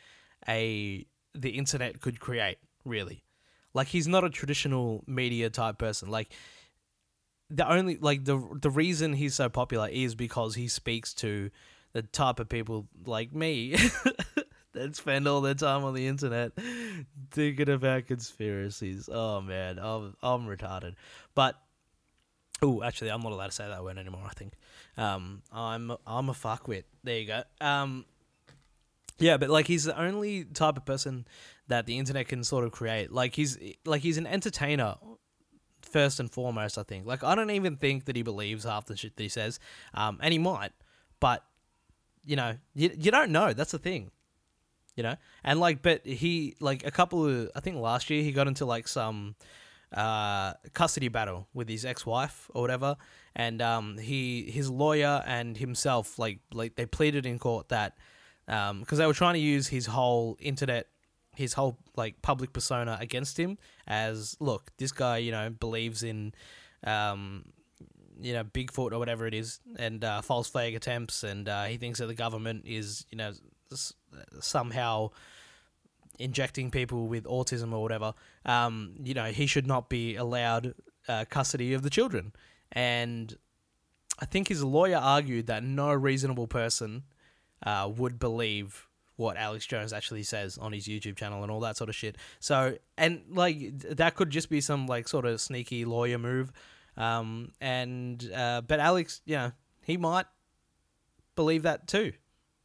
a 0.48 1.06
the 1.34 1.52
internet 1.52 2.02
could 2.02 2.20
create. 2.20 2.58
Really, 2.84 3.24
like 3.74 3.88
he's 3.88 4.08
not 4.08 4.24
a 4.24 4.30
traditional 4.30 5.04
media 5.08 5.50
type 5.50 5.78
person. 5.78 6.10
Like 6.10 6.34
the 7.50 7.70
only 7.70 7.98
like 7.98 8.26
the 8.26 8.42
the 8.62 8.72
reason 8.72 9.14
he's 9.14 9.36
so 9.36 9.50
popular 9.50 9.88
is 9.90 10.16
because 10.16 10.56
he 10.56 10.68
speaks 10.68 11.14
to 11.16 11.52
the 11.94 12.02
type 12.02 12.40
of 12.40 12.48
people 12.48 12.88
like 13.06 13.34
me 13.34 13.76
that 14.82 14.96
spend 14.96 15.28
all 15.28 15.42
their 15.42 15.54
time 15.54 15.84
on 15.84 15.94
the 15.94 16.08
internet 16.08 16.52
thinking 17.32 17.70
about 17.70 18.08
conspiracies. 18.08 19.10
Oh 19.12 19.42
man, 19.42 19.80
I'm 19.80 20.16
I'm 20.22 20.48
retarded. 20.48 20.96
But 21.36 21.60
oh, 22.62 22.84
actually, 22.84 23.12
I'm 23.12 23.22
not 23.22 23.32
allowed 23.32 23.48
to 23.48 23.52
say 23.52 23.68
that 23.68 23.84
word 23.84 23.98
anymore. 23.98 24.24
I 24.26 24.34
think 24.34 24.54
um, 24.98 25.42
I'm 25.52 25.92
I'm 26.06 26.30
a 26.30 26.34
fuckwit. 26.34 26.84
There 27.04 27.20
you 27.20 27.28
go. 27.28 27.44
Um, 27.60 28.06
yeah, 29.20 29.38
but 29.38 29.50
like 29.50 29.68
he's 29.68 29.84
the 29.84 30.00
only 30.00 30.46
type 30.46 30.78
of 30.78 30.86
person 30.86 31.28
that 31.68 31.86
the 31.86 31.98
internet 31.98 32.28
can 32.28 32.44
sort 32.44 32.66
of 32.66 32.72
create. 32.72 33.12
Like 33.12 33.36
he's 33.36 33.58
like 33.86 34.02
he's 34.02 34.18
an 34.18 34.28
entertainer 34.28 34.96
first 35.82 36.20
and 36.20 36.32
foremost. 36.32 36.78
I 36.78 36.84
think. 36.84 37.06
Like 37.06 37.24
I 37.24 37.36
don't 37.36 37.52
even 37.52 37.78
think 37.78 38.06
that 38.06 38.16
he 38.16 38.24
believes 38.24 38.64
half 38.64 38.86
the 38.86 38.98
shit 38.98 39.16
that 39.16 39.24
he 39.24 39.30
says. 39.30 39.60
Um, 39.94 40.20
and 40.22 40.32
he 40.32 40.40
might, 40.40 40.72
but 41.20 41.44
you 42.26 42.36
know, 42.36 42.58
you 42.74 42.92
you 42.98 43.12
don't 43.12 43.32
know. 43.32 43.54
That's 43.54 43.72
the 43.72 43.80
thing 43.80 44.12
you 44.96 45.04
know? 45.04 45.16
And 45.44 45.60
like 45.60 45.82
but 45.82 46.06
he 46.06 46.56
like 46.60 46.86
a 46.86 46.92
couple 46.92 47.26
of 47.26 47.50
i 47.56 47.60
think 47.60 47.78
last 47.78 48.10
year 48.10 48.24
he 48.24 48.32
got 48.32 48.48
into 48.48 48.66
like 48.66 48.88
some 48.88 49.36
uh 49.96 50.54
custody 50.74 51.10
battle 51.10 51.48
with 51.54 51.68
his 51.68 51.86
ex-wife 51.86 52.50
or 52.54 52.62
whatever. 52.62 52.96
And 53.36 53.62
um 53.62 53.98
he 53.98 54.50
his 54.50 54.70
lawyer 54.70 55.24
and 55.26 55.58
himself 55.58 56.18
like 56.20 56.40
like 56.54 56.76
they 56.76 56.86
pleaded 56.86 57.26
in 57.26 57.40
court 57.40 57.70
that 57.70 57.98
um 58.48 58.82
because 58.82 58.98
they 58.98 59.06
were 59.06 59.14
trying 59.14 59.34
to 59.34 59.40
use 59.40 59.68
his 59.68 59.86
whole 59.88 60.38
internet 60.40 60.88
his 61.36 61.54
whole 61.54 61.78
like 61.96 62.22
public 62.22 62.52
persona 62.52 62.98
against 63.00 63.38
him 63.40 63.58
as 63.88 64.36
look 64.40 64.72
this 64.78 64.92
guy 64.92 65.18
you 65.18 65.32
know 65.32 65.50
believes 65.50 66.04
in 66.04 66.34
um 66.86 67.46
you 68.22 68.34
know 68.34 68.44
Bigfoot 68.44 68.92
or 68.92 69.00
whatever 69.00 69.26
it 69.28 69.34
is, 69.34 69.60
and 69.78 70.04
uh, 70.04 70.22
false 70.22 70.48
flag 70.48 70.76
attempts, 70.76 71.24
and 71.24 71.50
uh, 71.50 71.66
he 71.66 71.78
thinks 71.78 72.00
that 72.00 72.06
the 72.06 72.14
government 72.14 72.64
is 72.66 73.06
you 73.10 73.18
know 73.18 73.32
somehow 74.40 75.10
injecting 76.20 76.72
people 76.72 77.08
with 77.08 77.24
autism 77.26 77.74
or 77.74 77.82
whatever, 77.82 78.14
um, 78.46 78.96
you 79.04 79.14
know, 79.14 79.26
he 79.26 79.48
should 79.48 79.68
not 79.68 79.90
be 79.90 80.16
allowed 80.16 80.74
uh, 81.08 81.26
custody 81.30 81.74
of 81.74 81.82
the 81.82 81.90
children. 81.90 82.32
And 82.72 83.36
I 84.20 84.26
think 84.26 84.48
his 84.48 84.64
lawyer 84.64 84.98
argued 84.98 85.48
that 85.48 85.64
no 85.64 85.92
reasonable 85.94 86.48
person 86.48 87.04
uh, 87.64 87.92
would 87.96 88.20
believe 88.20 88.88
what 89.16 89.38
Alex 89.38 89.66
Jones 89.66 89.94
actually 89.94 90.24
says 90.24 90.58
on 90.58 90.74
his 90.74 90.88
YouTube 90.88 91.16
channel 91.16 91.44
and 91.44 91.52
all 91.52 91.60
that 91.62 91.78
sort 91.78 91.90
of 91.90 91.96
shit. 91.96 92.18
So 92.40 92.78
and 92.98 93.22
like 93.30 93.80
that 93.80 94.16
could 94.16 94.30
just 94.30 94.50
be 94.50 94.62
some 94.62 94.88
like 94.88 95.08
sort 95.08 95.26
of 95.26 95.40
sneaky 95.40 95.86
lawyer 95.86 96.18
move. 96.18 96.52
Um, 96.98 97.52
and 97.62 98.30
uh, 98.34 98.62
but 98.68 98.80
Alex, 98.80 99.22
you 99.26 99.36
know, 99.36 99.52
he 99.84 99.98
might 99.98 100.26
believe 101.36 101.64
that 101.64 101.88
too. 101.88 102.14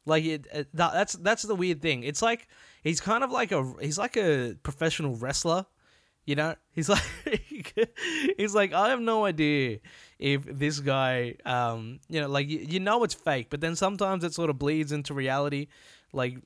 Like 0.06 0.24
it, 0.24 0.46
it 0.52 0.68
that's 0.72 1.14
that's 1.14 1.42
the 1.42 1.54
weird 1.54 1.82
thing. 1.82 2.04
It's 2.04 2.22
like 2.22 2.48
he's 2.82 3.00
kind 3.00 3.24
of 3.24 3.32
like 3.32 3.50
a 3.50 3.74
he's 3.80 3.98
like 3.98 4.16
a 4.16 4.54
professional 4.62 5.16
wrestler. 5.16 5.66
You 6.24 6.36
know, 6.36 6.54
he's 6.72 6.88
like 6.88 7.02
he's 8.38 8.54
like 8.54 8.72
I 8.72 8.90
have 8.90 9.00
no 9.00 9.24
idea 9.24 9.80
if 10.18 10.44
this 10.44 10.78
guy, 10.78 11.34
um, 11.44 11.98
you 12.08 12.20
know, 12.20 12.28
like 12.28 12.48
you, 12.48 12.60
you 12.60 12.80
know 12.80 13.02
it's 13.02 13.14
fake, 13.14 13.48
but 13.50 13.60
then 13.60 13.74
sometimes 13.74 14.22
it 14.22 14.32
sort 14.32 14.48
of 14.48 14.58
bleeds 14.58 14.92
into 14.92 15.12
reality. 15.12 15.66
Like, 16.12 16.38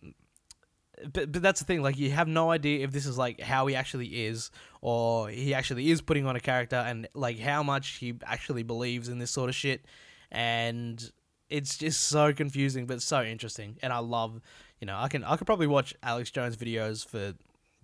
but 1.12 1.30
but 1.30 1.42
that's 1.42 1.60
the 1.60 1.66
thing. 1.66 1.82
Like 1.82 1.98
you 1.98 2.10
have 2.12 2.28
no 2.28 2.50
idea 2.50 2.82
if 2.82 2.92
this 2.92 3.04
is 3.04 3.18
like 3.18 3.40
how 3.40 3.66
he 3.66 3.76
actually 3.76 4.24
is, 4.24 4.50
or 4.80 5.28
he 5.28 5.52
actually 5.52 5.90
is 5.90 6.00
putting 6.00 6.24
on 6.24 6.34
a 6.34 6.40
character, 6.40 6.76
and 6.76 7.08
like 7.12 7.38
how 7.38 7.62
much 7.62 7.98
he 7.98 8.14
actually 8.24 8.62
believes 8.62 9.10
in 9.10 9.18
this 9.18 9.30
sort 9.30 9.50
of 9.50 9.54
shit. 9.54 9.84
And 10.32 11.10
it's 11.50 11.76
just 11.76 12.04
so 12.04 12.32
confusing, 12.32 12.86
but 12.86 13.02
so 13.02 13.22
interesting. 13.22 13.76
And 13.82 13.92
I 13.92 13.98
love, 13.98 14.40
you 14.80 14.86
know, 14.86 14.96
I 14.96 15.08
can 15.08 15.24
I 15.24 15.36
could 15.36 15.46
probably 15.46 15.66
watch 15.66 15.94
Alex 16.02 16.30
Jones 16.30 16.56
videos 16.56 17.06
for 17.06 17.34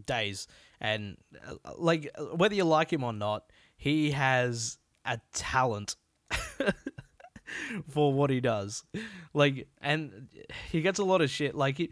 days, 0.04 0.46
and 0.80 1.16
uh, 1.46 1.72
like 1.76 2.10
whether 2.32 2.54
you 2.54 2.64
like 2.64 2.92
him 2.92 3.04
or 3.04 3.12
not, 3.12 3.50
he 3.76 4.12
has 4.12 4.78
a 5.04 5.20
talent 5.32 5.96
for 7.90 8.12
what 8.12 8.30
he 8.30 8.40
does. 8.40 8.84
Like, 9.34 9.68
and 9.80 10.28
he 10.70 10.80
gets 10.80 10.98
a 10.98 11.04
lot 11.04 11.20
of 11.20 11.30
shit. 11.30 11.54
Like, 11.54 11.78
he, 11.78 11.90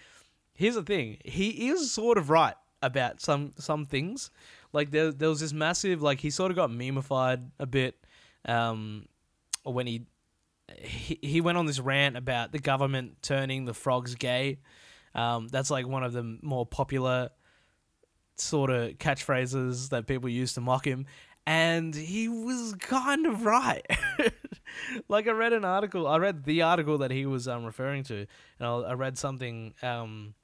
here's 0.55 0.75
the 0.77 0.83
thing: 0.83 1.19
he 1.25 1.69
is 1.69 1.91
sort 1.91 2.19
of 2.19 2.31
right 2.31 2.57
about 2.83 3.21
some 3.21 3.53
some 3.59 3.87
things. 3.87 4.31
Like, 4.73 4.91
there 4.91 5.13
there 5.13 5.29
was 5.29 5.41
this 5.41 5.53
massive 5.53 6.03
like 6.03 6.21
he 6.21 6.31
sort 6.31 6.51
of 6.51 6.57
got 6.57 6.71
memeified 6.71 7.51
a 7.59 7.67
bit, 7.67 7.97
um, 8.45 9.07
when 9.65 9.87
he 9.87 10.07
he, 10.79 11.19
he 11.23 11.41
went 11.41 11.59
on 11.59 11.67
this 11.67 11.81
rant 11.81 12.17
about 12.17 12.53
the 12.53 12.59
government 12.59 13.23
turning 13.23 13.65
the 13.65 13.75
frogs 13.75 14.15
gay. 14.15 14.59
Um, 15.15 15.49
that's 15.49 15.71
like 15.71 15.87
one 15.87 16.03
of 16.03 16.13
the 16.13 16.39
more 16.43 16.67
popular 16.67 17.31
sort 18.37 18.71
of 18.71 18.93
catchphrases 18.93 19.91
that 19.91 20.07
people 20.07 20.29
use 20.29 20.55
to 20.55 20.61
mock 20.61 20.87
him. 20.87 21.07
And 21.47 21.95
he 21.95 22.29
was 22.29 22.75
kind 22.81 23.27
of 23.27 23.45
right. 23.45 23.87
like 25.09 25.29
I 25.29 25.33
read 25.33 25.53
an 25.53 25.65
article, 25.65 26.07
I 26.07 26.17
read 26.17 26.45
the 26.45 26.63
article 26.63 26.99
that 26.99 27.11
he 27.11 27.27
was 27.27 27.47
um, 27.47 27.65
referring 27.65 28.03
to, 28.05 28.27
and 28.59 28.67
I, 28.67 28.73
I 28.73 28.93
read 28.95 29.19
something. 29.19 29.75
Um, 29.83 30.35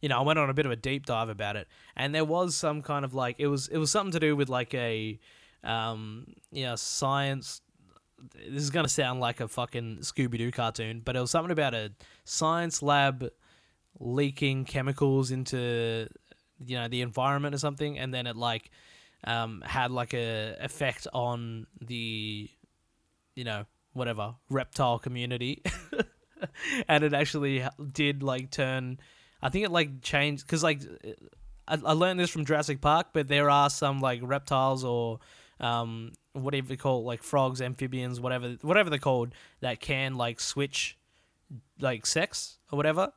you 0.00 0.08
know, 0.08 0.18
I 0.18 0.22
went 0.22 0.40
on 0.40 0.50
a 0.50 0.54
bit 0.54 0.66
of 0.66 0.72
a 0.72 0.76
deep 0.76 1.06
dive 1.06 1.28
about 1.28 1.54
it, 1.54 1.68
and 1.94 2.12
there 2.12 2.24
was 2.24 2.56
some 2.56 2.82
kind 2.82 3.04
of 3.04 3.14
like 3.14 3.36
it 3.38 3.46
was 3.46 3.68
it 3.68 3.78
was 3.78 3.92
something 3.92 4.10
to 4.10 4.18
do 4.18 4.34
with 4.34 4.48
like 4.48 4.74
a, 4.74 5.20
um, 5.62 6.34
you 6.50 6.64
know, 6.64 6.74
science 6.74 7.60
this 8.34 8.62
is 8.62 8.70
gonna 8.70 8.88
sound 8.88 9.20
like 9.20 9.40
a 9.40 9.48
fucking 9.48 9.98
Scooby 9.98 10.38
Doo 10.38 10.50
cartoon, 10.50 11.02
but 11.04 11.16
it 11.16 11.20
was 11.20 11.30
something 11.30 11.50
about 11.50 11.74
a 11.74 11.92
science 12.24 12.82
lab 12.82 13.28
leaking 13.98 14.64
chemicals 14.64 15.30
into 15.30 16.08
you 16.64 16.76
know 16.76 16.88
the 16.88 17.00
environment 17.00 17.54
or 17.54 17.58
something, 17.58 17.98
and 17.98 18.12
then 18.12 18.26
it 18.26 18.36
like 18.36 18.70
um, 19.24 19.62
had 19.64 19.90
like 19.90 20.14
a 20.14 20.56
effect 20.60 21.06
on 21.12 21.66
the 21.80 22.48
you 23.34 23.44
know 23.44 23.64
whatever 23.92 24.34
reptile 24.48 24.98
community, 24.98 25.62
and 26.88 27.04
it 27.04 27.14
actually 27.14 27.64
did 27.92 28.22
like 28.22 28.50
turn. 28.50 28.98
I 29.40 29.48
think 29.48 29.64
it 29.64 29.72
like 29.72 30.02
changed 30.02 30.46
because 30.46 30.62
like 30.62 30.82
I, 31.66 31.78
I 31.84 31.92
learned 31.92 32.20
this 32.20 32.30
from 32.30 32.44
Jurassic 32.44 32.80
Park, 32.80 33.08
but 33.12 33.28
there 33.28 33.50
are 33.50 33.70
some 33.70 34.00
like 34.00 34.20
reptiles 34.22 34.84
or 34.84 35.18
um, 35.60 36.12
whatever 36.32 36.68
they 36.68 36.76
call 36.76 37.00
it, 37.00 37.04
like 37.04 37.22
frogs, 37.22 37.60
amphibians, 37.60 38.20
whatever 38.20 38.56
whatever 38.62 38.90
they're 38.90 38.98
called, 38.98 39.34
that 39.60 39.80
can 39.80 40.16
like 40.16 40.40
switch 40.40 40.98
like 41.80 42.06
sex 42.06 42.58
or 42.70 42.76
whatever. 42.76 43.12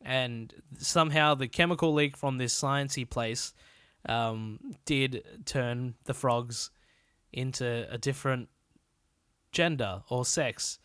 And 0.00 0.54
somehow 0.78 1.34
the 1.34 1.48
chemical 1.48 1.92
leak 1.92 2.16
from 2.16 2.38
this 2.38 2.58
sciencey 2.58 3.08
place 3.08 3.52
um, 4.08 4.60
did 4.84 5.24
turn 5.44 5.94
the 6.04 6.14
frogs 6.14 6.70
into 7.32 7.86
a 7.90 7.98
different 7.98 8.48
gender 9.52 10.02
or 10.08 10.24
sex. 10.24 10.78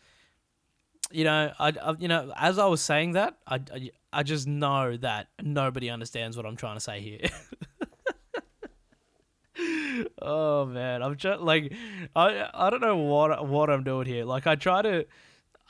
You 1.10 1.24
know, 1.24 1.52
I, 1.58 1.68
I 1.68 1.94
you 1.98 2.08
know, 2.08 2.32
as 2.36 2.58
I 2.58 2.66
was 2.66 2.80
saying 2.80 3.12
that, 3.12 3.36
I, 3.46 3.60
I, 3.72 3.90
I 4.12 4.22
just 4.22 4.46
know 4.46 4.96
that 4.96 5.28
nobody 5.42 5.90
understands 5.90 6.36
what 6.36 6.46
I'm 6.46 6.56
trying 6.56 6.76
to 6.76 6.80
say 6.80 7.00
here. 7.00 7.20
oh 10.24 10.66
man, 10.66 11.02
I'm 11.02 11.16
just 11.16 11.40
like, 11.40 11.72
I 12.16 12.48
I 12.52 12.70
don't 12.70 12.80
know 12.80 12.96
what 12.96 13.46
what 13.46 13.70
I'm 13.70 13.84
doing 13.84 14.06
here. 14.06 14.24
Like 14.24 14.46
I 14.46 14.54
try 14.56 14.82
to, 14.82 15.06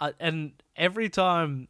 I, 0.01 0.13
and 0.21 0.53
every 0.77 1.09
time 1.09 1.69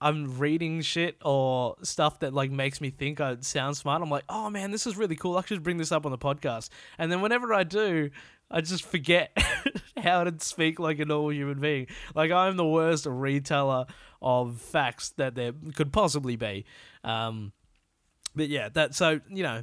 I'm 0.00 0.38
reading 0.38 0.80
shit 0.82 1.16
or 1.24 1.76
stuff 1.82 2.20
that 2.20 2.34
like 2.34 2.50
makes 2.50 2.80
me 2.80 2.90
think 2.90 3.20
I 3.20 3.36
sound 3.40 3.76
smart, 3.76 4.02
I'm 4.02 4.10
like, 4.10 4.24
oh 4.28 4.50
man, 4.50 4.70
this 4.70 4.86
is 4.86 4.96
really 4.96 5.16
cool. 5.16 5.36
I 5.36 5.42
should 5.42 5.62
bring 5.62 5.76
this 5.76 5.92
up 5.92 6.04
on 6.04 6.12
the 6.12 6.18
podcast. 6.18 6.70
And 6.98 7.10
then 7.10 7.20
whenever 7.20 7.54
I 7.54 7.64
do, 7.64 8.10
I 8.50 8.60
just 8.60 8.84
forget 8.84 9.36
how 9.96 10.24
to 10.24 10.34
speak 10.44 10.78
like 10.78 10.98
a 10.98 11.04
normal 11.04 11.32
human 11.32 11.60
being. 11.60 11.86
Like 12.14 12.30
I'm 12.30 12.56
the 12.56 12.66
worst 12.66 13.04
reteller 13.04 13.88
of 14.20 14.60
facts 14.60 15.10
that 15.16 15.34
there 15.34 15.52
could 15.74 15.92
possibly 15.92 16.36
be. 16.36 16.64
Um, 17.04 17.52
but 18.34 18.48
yeah, 18.48 18.68
that 18.70 18.94
so 18.94 19.20
you 19.28 19.42
know 19.42 19.62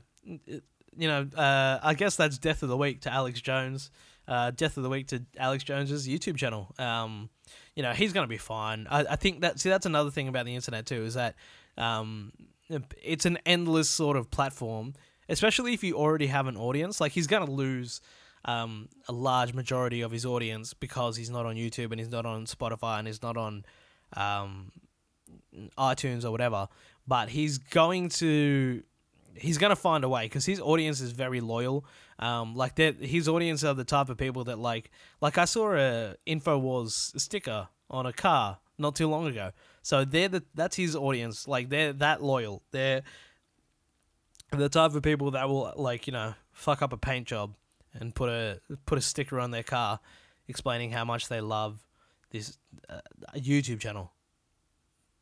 you 0.97 1.07
know, 1.07 1.27
uh, 1.35 1.79
I 1.81 1.93
guess 1.93 2.15
that's 2.15 2.37
death 2.37 2.63
of 2.63 2.69
the 2.69 2.77
week 2.77 3.01
to 3.01 3.13
Alex 3.13 3.41
Jones. 3.41 3.91
Uh, 4.25 4.51
death 4.51 4.77
of 4.77 4.83
the 4.83 4.89
week 4.89 5.07
to 5.07 5.21
Alex 5.37 5.65
Jones's 5.65 6.07
YouTube 6.07 6.37
channel. 6.37 6.73
Um, 6.79 7.29
you 7.75 7.83
know, 7.83 7.91
he's 7.91 8.13
gonna 8.13 8.27
be 8.27 8.37
fine. 8.37 8.87
I, 8.89 8.99
I 9.01 9.15
think 9.15 9.41
that 9.41 9.59
see 9.59 9.69
that's 9.69 9.85
another 9.85 10.11
thing 10.11 10.27
about 10.27 10.45
the 10.45 10.55
internet 10.55 10.85
too 10.85 11.03
is 11.03 11.15
that 11.15 11.35
um, 11.77 12.31
it's 13.03 13.25
an 13.25 13.37
endless 13.45 13.89
sort 13.89 14.15
of 14.15 14.31
platform, 14.31 14.93
especially 15.27 15.73
if 15.73 15.83
you 15.83 15.97
already 15.97 16.27
have 16.27 16.47
an 16.47 16.55
audience. 16.55 17.01
Like 17.01 17.11
he's 17.11 17.27
gonna 17.27 17.51
lose 17.51 17.99
um, 18.45 18.89
a 19.07 19.11
large 19.11 19.53
majority 19.53 20.01
of 20.01 20.11
his 20.11 20.25
audience 20.25 20.73
because 20.73 21.17
he's 21.17 21.29
not 21.29 21.45
on 21.45 21.55
YouTube 21.55 21.91
and 21.91 21.99
he's 21.99 22.09
not 22.09 22.25
on 22.25 22.45
Spotify 22.45 22.99
and 22.99 23.07
he's 23.07 23.21
not 23.21 23.37
on 23.37 23.65
um, 24.15 24.71
iTunes 25.77 26.23
or 26.25 26.31
whatever. 26.31 26.67
But 27.07 27.29
he's 27.29 27.57
going 27.57 28.09
to 28.09 28.83
he's 29.35 29.57
gonna 29.57 29.75
find 29.75 30.03
a 30.03 30.09
way 30.09 30.25
because 30.25 30.45
his 30.45 30.59
audience 30.59 31.01
is 31.01 31.11
very 31.11 31.41
loyal. 31.41 31.85
Um, 32.19 32.55
like 32.55 32.75
that, 32.75 33.01
his 33.03 33.27
audience 33.27 33.63
are 33.63 33.73
the 33.73 33.83
type 33.83 34.09
of 34.09 34.17
people 34.17 34.43
that 34.45 34.59
like, 34.59 34.91
like 35.21 35.37
I 35.37 35.45
saw 35.45 35.73
a 35.73 36.15
Infowars 36.27 37.19
sticker 37.19 37.67
on 37.89 38.05
a 38.05 38.13
car 38.13 38.59
not 38.77 38.95
too 38.95 39.07
long 39.07 39.27
ago. 39.27 39.51
So 39.81 40.05
they're 40.05 40.29
the 40.29 40.43
that's 40.53 40.75
his 40.75 40.95
audience. 40.95 41.47
Like 41.47 41.69
they're 41.69 41.93
that 41.93 42.23
loyal. 42.23 42.63
They're 42.71 43.03
the 44.51 44.69
type 44.69 44.93
of 44.93 45.01
people 45.03 45.31
that 45.31 45.49
will 45.49 45.73
like 45.75 46.07
you 46.07 46.13
know 46.13 46.35
fuck 46.51 46.81
up 46.81 46.93
a 46.93 46.97
paint 46.97 47.27
job 47.27 47.55
and 47.93 48.13
put 48.13 48.29
a 48.29 48.59
put 48.85 48.97
a 48.97 49.01
sticker 49.01 49.39
on 49.39 49.51
their 49.51 49.63
car 49.63 49.99
explaining 50.47 50.91
how 50.91 51.05
much 51.05 51.29
they 51.29 51.41
love 51.41 51.85
this 52.31 52.57
uh, 52.89 53.01
YouTube 53.35 53.79
channel. 53.79 54.11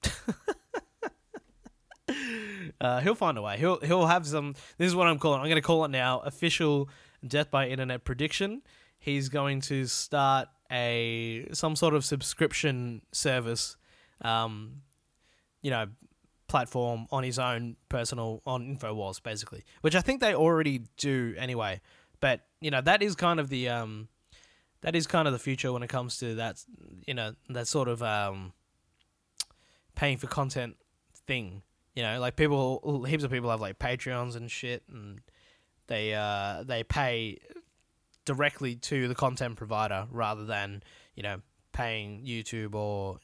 Uh, 2.82 3.00
he'll 3.00 3.16
find 3.16 3.38
a 3.38 3.42
way. 3.42 3.58
He'll 3.58 3.80
he'll 3.80 4.08
have 4.08 4.26
some. 4.26 4.56
This 4.78 4.88
is 4.88 4.96
what 4.96 5.08
I'm 5.08 5.20
calling. 5.20 5.40
I'm 5.40 5.46
going 5.46 5.56
to 5.56 5.62
call 5.62 5.86
it 5.86 5.90
now. 5.90 6.20
Official 6.22 6.90
death 7.26 7.52
by 7.52 7.68
internet 7.68 8.04
prediction. 8.04 8.64
He's 8.98 9.30
going 9.30 9.62
to 9.62 9.86
start 9.86 10.50
a 10.72 11.48
some 11.54 11.76
sort 11.76 11.94
of 11.94 12.04
subscription 12.04 13.04
service, 13.12 13.78
um, 14.22 14.82
you 15.62 15.70
know, 15.70 15.88
platform 16.48 17.08
on 17.12 17.24
his 17.24 17.38
own 17.38 17.76
personal 17.88 18.42
on 18.48 18.76
Infowars 18.76 19.22
basically, 19.22 19.64
which 19.82 19.96
I 19.96 20.02
think 20.02 20.20
they 20.20 20.34
already 20.34 20.82
do 20.98 21.36
anyway. 21.38 21.82
But 22.20 22.42
you 22.62 22.72
know 22.72 22.82
that 22.82 23.04
is 23.04 23.16
kind 23.16 23.40
of 23.40 23.50
the 23.50 23.70
um, 23.70 24.08
that 24.82 24.96
is 24.96 25.06
kind 25.06 25.28
of 25.28 25.34
the 25.34 25.40
future 25.40 25.72
when 25.72 25.84
it 25.84 25.90
comes 25.90 26.18
to 26.18 26.36
that 26.36 26.66
you 27.06 27.14
know 27.14 27.36
that 27.50 27.68
sort 27.68 27.88
of 27.88 28.02
um, 28.02 28.54
paying 29.94 30.18
for 30.18 30.26
content 30.26 30.78
thing. 31.28 31.62
You 31.96 32.04
know, 32.04 32.20
like 32.20 32.36
people, 32.36 33.04
heaps 33.06 33.24
of 33.24 33.32
people 33.32 33.50
have 33.50 33.62
like 33.62 33.80
Patreons 33.80 34.36
and 34.36 34.50
shit, 34.50 34.84
and 34.90 35.20
they 35.88 36.14
uh 36.14 36.64
they 36.66 36.84
pay 36.84 37.40
directly 38.26 38.76
to 38.76 39.08
the 39.08 39.16
content 39.16 39.58
provider 39.58 40.08
rather 40.12 40.46
than 40.46 40.84
you 41.16 41.24
know 41.24 41.42
paying 41.74 42.24
YouTube 42.26 42.76
or 42.76 43.20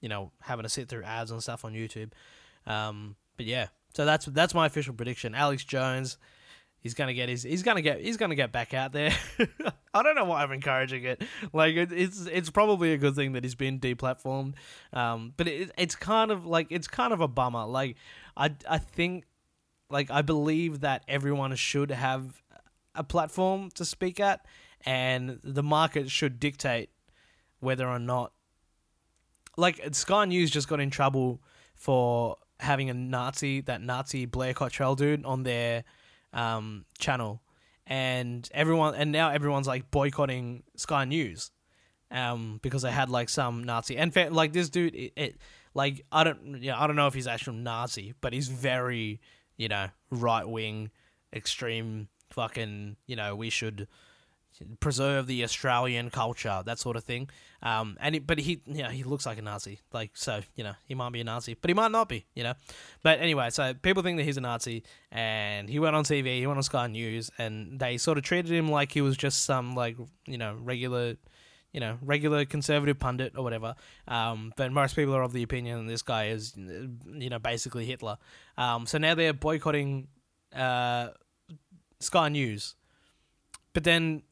you 0.00 0.08
know 0.08 0.32
having 0.40 0.64
to 0.64 0.68
sit 0.68 0.88
through 0.88 1.04
ads 1.04 1.30
and 1.30 1.42
stuff 1.42 1.64
on 1.64 1.72
YouTube. 1.72 2.12
Um, 2.66 3.16
but 3.36 3.46
yeah, 3.46 3.68
so 3.94 4.04
that's 4.04 4.26
that's 4.26 4.54
my 4.54 4.66
official 4.66 4.94
prediction. 4.94 5.34
Alex 5.34 5.64
Jones, 5.64 6.18
He's 6.80 6.94
gonna 6.94 7.12
get 7.12 7.28
his. 7.28 7.42
He's 7.42 7.62
gonna 7.62 7.82
get. 7.82 8.00
He's 8.00 8.16
gonna 8.16 8.34
get 8.34 8.52
back 8.52 8.72
out 8.72 8.92
there. 8.92 9.12
I 9.94 10.02
don't 10.02 10.14
know 10.14 10.24
why 10.24 10.42
I'm 10.42 10.52
encouraging 10.52 11.04
it. 11.04 11.22
Like 11.52 11.76
it, 11.76 11.92
it's. 11.92 12.26
It's 12.26 12.50
probably 12.50 12.92
a 12.92 12.96
good 12.96 13.14
thing 13.14 13.32
that 13.32 13.44
he's 13.44 13.54
been 13.54 13.78
deplatformed. 13.78 14.54
Um, 14.92 15.34
but 15.36 15.46
it, 15.46 15.70
it's 15.76 15.94
kind 15.94 16.30
of 16.30 16.46
like 16.46 16.68
it's 16.70 16.88
kind 16.88 17.12
of 17.12 17.20
a 17.20 17.28
bummer. 17.28 17.66
Like 17.66 17.96
I. 18.36 18.54
I 18.68 18.78
think. 18.78 19.24
Like 19.90 20.10
I 20.10 20.22
believe 20.22 20.80
that 20.80 21.02
everyone 21.08 21.54
should 21.56 21.90
have 21.90 22.40
a 22.94 23.02
platform 23.02 23.70
to 23.74 23.84
speak 23.84 24.20
at, 24.20 24.46
and 24.86 25.40
the 25.42 25.64
market 25.64 26.10
should 26.10 26.40
dictate 26.40 26.90
whether 27.58 27.88
or 27.88 27.98
not. 27.98 28.32
Like 29.56 29.80
Sky 29.92 30.24
News 30.24 30.50
just 30.50 30.68
got 30.68 30.80
in 30.80 30.90
trouble 30.90 31.42
for 31.74 32.36
having 32.60 32.88
a 32.88 32.94
Nazi, 32.94 33.60
that 33.62 33.82
Nazi 33.82 34.26
Blair 34.26 34.54
Cottrell 34.54 34.94
dude, 34.94 35.24
on 35.24 35.42
their 35.42 35.84
um, 36.32 36.84
channel, 36.98 37.42
and 37.86 38.48
everyone 38.52 38.94
and 38.94 39.12
now 39.12 39.30
everyone's 39.30 39.66
like 39.66 39.90
boycotting 39.90 40.62
Sky 40.76 41.04
News, 41.04 41.50
um, 42.10 42.60
because 42.62 42.82
they 42.82 42.90
had 42.90 43.10
like 43.10 43.28
some 43.28 43.64
Nazi 43.64 43.96
and 43.96 44.12
fa- 44.12 44.28
like 44.30 44.52
this 44.52 44.68
dude, 44.68 44.94
it, 44.94 45.12
it 45.16 45.36
like 45.74 46.04
I 46.10 46.24
don't 46.24 46.62
yeah 46.62 46.80
I 46.80 46.86
don't 46.86 46.96
know 46.96 47.06
if 47.06 47.14
he's 47.14 47.26
actual 47.26 47.54
Nazi, 47.54 48.14
but 48.20 48.32
he's 48.32 48.48
very 48.48 49.20
you 49.56 49.68
know 49.68 49.88
right 50.10 50.48
wing, 50.48 50.90
extreme 51.32 52.08
fucking 52.30 52.96
you 53.06 53.16
know 53.16 53.34
we 53.34 53.50
should 53.50 53.88
preserve 54.80 55.26
the 55.26 55.42
Australian 55.44 56.10
culture, 56.10 56.62
that 56.64 56.78
sort 56.78 56.96
of 56.96 57.04
thing. 57.04 57.28
Um, 57.62 57.96
and 58.00 58.16
it, 58.16 58.26
but 58.26 58.38
he, 58.38 58.62
yeah, 58.66 58.90
he 58.90 59.02
looks 59.02 59.26
like 59.26 59.38
a 59.38 59.42
Nazi, 59.42 59.80
like 59.92 60.12
so, 60.14 60.40
you 60.54 60.64
know, 60.64 60.72
he 60.86 60.94
might 60.94 61.12
be 61.12 61.20
a 61.20 61.24
Nazi, 61.24 61.54
but 61.54 61.68
he 61.68 61.74
might 61.74 61.90
not 61.90 62.08
be, 62.08 62.26
you 62.34 62.42
know. 62.42 62.54
But 63.02 63.20
anyway, 63.20 63.50
so 63.50 63.74
people 63.74 64.02
think 64.02 64.18
that 64.18 64.24
he's 64.24 64.36
a 64.36 64.40
Nazi, 64.40 64.82
and 65.10 65.68
he 65.68 65.78
went 65.78 65.96
on 65.96 66.04
TV, 66.04 66.38
he 66.38 66.46
went 66.46 66.56
on 66.56 66.62
Sky 66.62 66.86
News, 66.86 67.30
and 67.38 67.78
they 67.78 67.98
sort 67.98 68.18
of 68.18 68.24
treated 68.24 68.50
him 68.50 68.70
like 68.70 68.92
he 68.92 69.00
was 69.00 69.16
just 69.16 69.44
some 69.44 69.74
like 69.74 69.96
you 70.26 70.38
know 70.38 70.56
regular. 70.60 71.16
You 71.72 71.78
know, 71.78 71.98
regular 72.02 72.44
conservative 72.44 72.98
pundit 72.98 73.34
or 73.36 73.44
whatever. 73.44 73.76
Um, 74.08 74.52
but 74.56 74.72
most 74.72 74.96
people 74.96 75.14
are 75.14 75.22
of 75.22 75.32
the 75.32 75.44
opinion 75.44 75.86
this 75.86 76.02
guy 76.02 76.30
is, 76.30 76.52
you 76.56 77.30
know, 77.30 77.38
basically 77.38 77.86
Hitler. 77.86 78.18
Um, 78.58 78.86
so 78.86 78.98
now 78.98 79.14
they're 79.14 79.32
boycotting 79.32 80.08
uh, 80.52 81.10
Sky 82.00 82.28
News. 82.28 82.74
But 83.72 83.84
then 83.84 84.22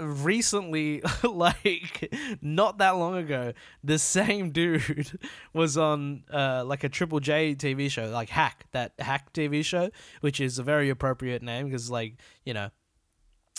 recently, 0.00 1.02
like 1.22 2.14
not 2.40 2.78
that 2.78 2.90
long 2.90 3.16
ago, 3.16 3.52
the 3.82 3.98
same 3.98 4.50
dude 4.52 5.18
was 5.52 5.76
on 5.76 6.24
uh, 6.32 6.64
like 6.66 6.84
a 6.84 6.88
Triple 6.88 7.20
J 7.20 7.54
TV 7.54 7.90
show, 7.90 8.08
like 8.10 8.30
Hack, 8.30 8.66
that 8.72 8.92
Hack 8.98 9.32
TV 9.32 9.64
show, 9.64 9.90
which 10.20 10.40
is 10.40 10.58
a 10.58 10.62
very 10.62 10.90
appropriate 10.90 11.42
name 11.42 11.66
because, 11.66 11.90
like, 11.90 12.14
you 12.44 12.54
know, 12.54 12.70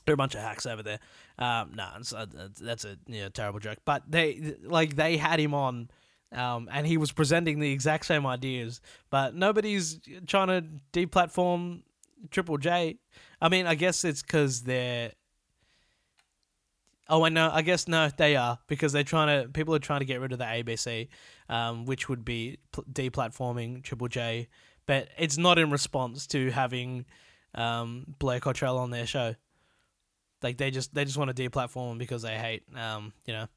there 0.05 0.13
are 0.13 0.15
a 0.15 0.17
bunch 0.17 0.35
of 0.35 0.41
hacks 0.41 0.65
over 0.65 0.83
there. 0.83 0.99
Um, 1.37 1.71
nah, 1.75 1.99
uh, 2.15 2.25
that's 2.59 2.85
a 2.85 2.97
you 3.07 3.21
know, 3.21 3.29
terrible 3.29 3.59
joke. 3.59 3.79
But 3.85 4.03
they 4.09 4.55
like 4.63 4.95
they 4.95 5.17
had 5.17 5.39
him 5.39 5.53
on. 5.53 5.89
Um, 6.33 6.69
and 6.71 6.87
he 6.87 6.95
was 6.95 7.11
presenting 7.11 7.59
the 7.59 7.73
exact 7.73 8.05
same 8.05 8.25
ideas, 8.25 8.79
but 9.09 9.35
nobody's 9.35 9.99
trying 10.27 10.47
to 10.47 10.63
deplatform 10.93 11.81
Triple 12.29 12.57
J. 12.57 12.99
I 13.41 13.49
mean, 13.49 13.65
I 13.67 13.75
guess 13.75 14.05
it's 14.05 14.21
because 14.21 14.63
they're 14.63 15.11
Oh, 17.11 17.25
I 17.25 17.29
know. 17.29 17.49
I 17.51 17.61
guess 17.61 17.89
no, 17.89 18.09
they 18.15 18.37
are 18.37 18.57
because 18.67 18.93
they're 18.93 19.03
trying 19.03 19.43
to. 19.43 19.49
People 19.49 19.75
are 19.75 19.79
trying 19.79 19.99
to 19.99 20.05
get 20.05 20.21
rid 20.21 20.31
of 20.31 20.39
the 20.39 20.45
ABC, 20.45 21.09
um, 21.49 21.85
which 21.85 22.07
would 22.07 22.23
be 22.23 22.59
deplatforming 22.73 23.83
Triple 23.83 24.07
J, 24.07 24.47
but 24.85 25.09
it's 25.17 25.37
not 25.37 25.59
in 25.59 25.71
response 25.71 26.25
to 26.27 26.51
having 26.51 27.05
um, 27.53 28.05
Blair 28.17 28.39
Cottrell 28.39 28.77
on 28.77 28.91
their 28.91 29.05
show. 29.05 29.35
Like 30.41 30.57
they 30.57 30.71
just 30.71 30.95
they 30.95 31.03
just 31.03 31.17
want 31.17 31.35
to 31.35 31.49
deplatform 31.49 31.97
because 31.97 32.21
they 32.21 32.37
hate 32.37 32.63
um, 32.77 33.11
you 33.25 33.33
know 33.33 33.47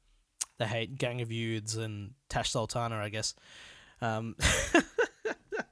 they 0.59 0.65
hate 0.65 0.97
Gang 0.97 1.21
of 1.21 1.31
Youths 1.31 1.77
and 1.77 2.11
Tash 2.27 2.51
Sultana, 2.51 2.97
I 2.97 3.07
guess. 3.07 3.35
Um, 4.01 4.35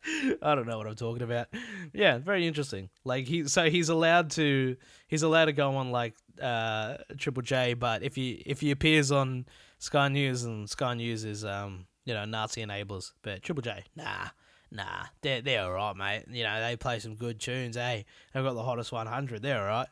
I 0.42 0.56
don't 0.56 0.68
know 0.68 0.78
what 0.78 0.88
I'm 0.88 0.96
talking 0.96 1.24
about. 1.24 1.48
Yeah, 1.94 2.18
very 2.18 2.48
interesting. 2.48 2.90
Like 3.04 3.28
he, 3.28 3.48
so 3.48 3.70
he's 3.70 3.90
allowed 3.90 4.32
to, 4.32 4.76
he's 5.08 5.24
allowed 5.24 5.46
to 5.46 5.54
go 5.54 5.76
on 5.76 5.92
like 5.92 6.14
uh, 6.42 6.98
Triple 7.18 7.44
J, 7.44 7.74
but 7.74 8.04
if 8.04 8.16
he 8.16 8.44
if 8.46 8.60
he 8.60 8.72
appears 8.72 9.12
on 9.12 9.46
Sky 9.80 10.08
News 10.10 10.44
and 10.44 10.70
Sky 10.70 10.94
News 10.94 11.24
is 11.24 11.46
um 11.46 11.86
you 12.06 12.14
know 12.14 12.26
Nazi 12.26 12.66
enablers, 12.66 13.12
but 13.22 13.42
Triple 13.44 13.62
J, 13.62 13.84
nah, 13.96 14.28
nah, 14.72 15.06
they're 15.22 15.42
they're 15.42 15.63
alright, 15.63 15.96
mate. 15.96 16.24
You 16.36 16.44
know 16.44 16.62
they 16.62 16.76
play 16.76 17.00
some 17.00 17.16
good 17.16 17.39
tunes. 17.39 17.76
Hey, 17.76 18.06
they've 18.34 18.44
got 18.44 18.54
the 18.54 18.63
hottest 18.63 18.92
100. 18.92 19.42
They're 19.42 19.62
alright. 19.62 19.88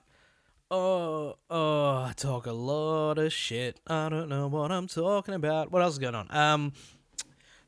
Oh, 0.74 1.36
oh, 1.50 1.96
I 1.98 2.14
talk 2.16 2.46
a 2.46 2.54
lot 2.54 3.18
of 3.18 3.34
shit. 3.34 3.82
I 3.88 4.08
don't 4.08 4.30
know 4.30 4.48
what 4.48 4.72
I'm 4.72 4.88
talking 4.88 5.34
about. 5.34 5.70
What 5.70 5.82
else 5.82 5.96
is 5.96 6.00
going 6.00 6.16
on? 6.16 6.34
Um, 6.34 6.72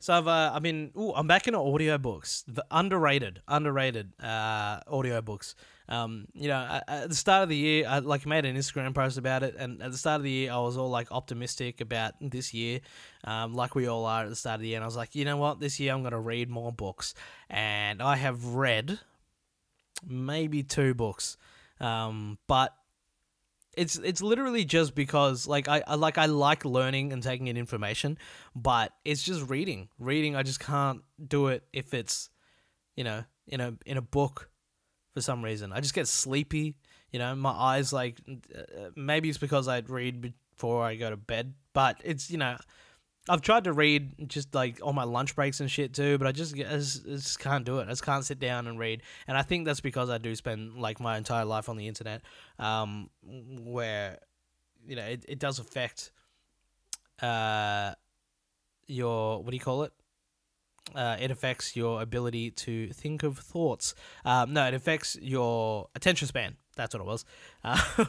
so 0.04 0.12
I've 0.12 0.28
uh, 0.28 0.52
I've 0.54 0.62
been 0.62 0.90
ooh, 0.98 1.14
I'm 1.14 1.26
back 1.26 1.46
into 1.46 1.58
audiobooks. 1.58 2.44
The 2.46 2.62
underrated, 2.70 3.40
underrated 3.48 4.12
uh 4.22 4.80
audiobooks. 4.80 5.54
Um, 5.88 6.26
you 6.34 6.48
know, 6.48 6.80
at 6.86 7.08
the 7.08 7.14
start 7.14 7.44
of 7.44 7.48
the 7.48 7.56
year, 7.56 7.86
I 7.88 8.00
like 8.00 8.26
made 8.26 8.44
an 8.44 8.54
Instagram 8.54 8.94
post 8.94 9.16
about 9.16 9.42
it, 9.42 9.54
and 9.58 9.82
at 9.82 9.92
the 9.92 9.96
start 9.96 10.16
of 10.20 10.24
the 10.24 10.30
year, 10.30 10.52
I 10.52 10.58
was 10.58 10.76
all 10.76 10.90
like 10.90 11.10
optimistic 11.10 11.80
about 11.80 12.12
this 12.20 12.52
year, 12.52 12.80
um, 13.24 13.54
like 13.54 13.74
we 13.74 13.86
all 13.86 14.04
are 14.04 14.24
at 14.24 14.28
the 14.28 14.36
start 14.36 14.56
of 14.56 14.60
the 14.60 14.68
year. 14.68 14.76
And 14.76 14.84
I 14.84 14.86
was 14.86 14.96
like, 14.96 15.14
you 15.14 15.24
know 15.24 15.38
what, 15.38 15.58
this 15.58 15.80
year 15.80 15.94
I'm 15.94 16.02
gonna 16.02 16.20
read 16.20 16.50
more 16.50 16.70
books, 16.70 17.14
and 17.48 18.02
I 18.02 18.16
have 18.16 18.44
read 18.44 18.98
maybe 20.06 20.62
two 20.62 20.92
books, 20.92 21.38
um, 21.80 22.36
but 22.46 22.74
it's 23.76 23.96
it's 23.96 24.22
literally 24.22 24.64
just 24.64 24.94
because 24.94 25.46
like 25.46 25.68
I, 25.68 25.82
I 25.86 25.94
like 25.94 26.18
I 26.18 26.26
like 26.26 26.64
learning 26.64 27.12
and 27.12 27.22
taking 27.22 27.46
in 27.46 27.56
information, 27.56 28.18
but 28.54 28.92
it's 29.04 29.22
just 29.22 29.48
reading. 29.48 29.88
Reading 29.98 30.36
I 30.36 30.42
just 30.42 30.60
can't 30.60 31.02
do 31.26 31.48
it 31.48 31.64
if 31.72 31.94
it's 31.94 32.30
you 32.96 33.04
know 33.04 33.24
in 33.46 33.60
a 33.60 33.74
in 33.86 33.96
a 33.96 34.02
book 34.02 34.50
for 35.12 35.20
some 35.20 35.44
reason. 35.44 35.72
I 35.72 35.80
just 35.80 35.94
get 35.94 36.08
sleepy. 36.08 36.74
You 37.12 37.18
know, 37.20 37.34
my 37.34 37.50
eyes 37.50 37.92
like 37.92 38.20
uh, 38.28 38.90
maybe 38.96 39.28
it's 39.28 39.38
because 39.38 39.68
I 39.68 39.78
read 39.86 40.20
before 40.20 40.84
I 40.84 40.96
go 40.96 41.10
to 41.10 41.16
bed, 41.16 41.54
but 41.72 42.00
it's 42.04 42.30
you 42.30 42.38
know 42.38 42.56
I've 43.28 43.40
tried 43.40 43.64
to 43.64 43.72
read 43.72 44.28
just 44.28 44.54
like 44.54 44.80
on 44.82 44.94
my 44.94 45.04
lunch 45.04 45.34
breaks 45.34 45.60
and 45.60 45.70
shit 45.70 45.94
too, 45.94 46.18
but 46.18 46.26
I 46.26 46.32
just, 46.32 46.54
I 46.54 46.76
just, 46.76 47.06
I 47.06 47.10
just 47.10 47.38
can't 47.38 47.64
do 47.64 47.78
it. 47.78 47.84
I 47.84 47.90
just 47.90 48.04
can't 48.04 48.24
sit 48.24 48.38
down 48.38 48.66
and 48.66 48.78
read, 48.78 49.02
and 49.26 49.36
I 49.36 49.42
think 49.42 49.64
that's 49.64 49.80
because 49.80 50.10
I 50.10 50.18
do 50.18 50.34
spend 50.34 50.76
like 50.76 51.00
my 51.00 51.16
entire 51.16 51.44
life 51.44 51.68
on 51.68 51.76
the 51.76 51.88
internet, 51.88 52.22
um, 52.58 53.08
where 53.22 54.18
you 54.86 54.96
know 54.96 55.04
it, 55.04 55.24
it 55.26 55.38
does 55.38 55.58
affect 55.58 56.10
uh 57.22 57.94
your 58.86 59.42
what 59.42 59.50
do 59.50 59.56
you 59.56 59.60
call 59.60 59.84
it? 59.84 59.92
Uh, 60.94 61.16
it 61.18 61.30
affects 61.30 61.74
your 61.74 62.02
ability 62.02 62.50
to 62.50 62.88
think 62.88 63.22
of 63.22 63.38
thoughts. 63.38 63.94
Um, 64.24 64.52
no, 64.52 64.66
it 64.66 64.74
affects 64.74 65.16
your 65.20 65.88
attention 65.94 66.28
span. 66.28 66.56
That's 66.76 66.94
what 66.94 67.00
it 67.00 67.06
was. 67.06 67.24
Uh, 67.62 67.80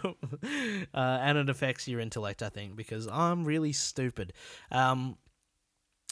uh, 0.93 1.19
and 1.21 1.38
it 1.38 1.49
affects 1.49 1.88
your 1.88 1.99
intellect, 1.99 2.43
I 2.43 2.49
think, 2.49 2.75
because 2.75 3.08
I'm 3.08 3.45
really 3.45 3.71
stupid. 3.71 4.34
Um, 4.71 5.17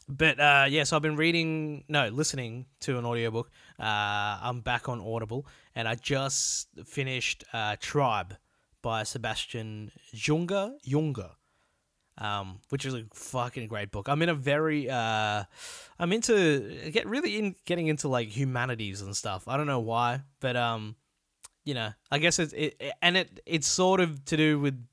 but 0.10 0.40
uh, 0.40 0.66
yeah, 0.70 0.84
so 0.84 0.96
I've 0.96 1.02
been 1.02 1.16
reading, 1.16 1.86
no, 1.88 2.10
listening 2.10 2.66
to 2.82 2.98
an 2.98 3.06
audiobook. 3.06 3.50
Uh, 3.80 4.38
I'm 4.42 4.62
back 4.62 4.90
on 4.90 5.00
Audible, 5.00 5.48
and 5.76 5.88
I 5.88 5.96
just 5.96 6.68
finished 6.86 7.44
uh, 7.54 7.78
Tribe 7.80 8.36
by 8.82 9.04
Sebastian 9.04 9.92
Junger. 10.14 10.74
Junger. 10.88 11.32
Um, 12.16 12.60
which 12.70 12.86
is 12.86 12.94
a 12.94 13.06
fucking 13.12 13.68
great 13.68 13.90
book. 13.90 14.08
I'm 14.08 14.22
in 14.22 14.30
a 14.30 14.36
very, 14.36 14.88
uh, 14.88 15.46
I'm 15.98 16.14
into 16.14 16.92
get 16.92 17.08
really 17.08 17.40
in 17.40 17.56
getting 17.66 17.88
into 17.88 18.08
like 18.08 18.28
humanities 18.28 19.02
and 19.02 19.18
stuff. 19.18 19.48
I 19.48 19.58
don't 19.58 19.66
know 19.66 19.80
why, 19.80 20.22
but 20.40 20.56
um, 20.56 20.96
you 21.66 21.74
know, 21.74 21.92
I 22.12 22.20
guess 22.20 22.40
it's 22.40 22.54
it, 22.54 22.82
and 23.02 23.18
it 23.18 23.40
it's 23.46 23.68
sort 23.68 24.00
of 24.00 24.24
to 24.26 24.38
do 24.38 24.60
with 24.60 24.86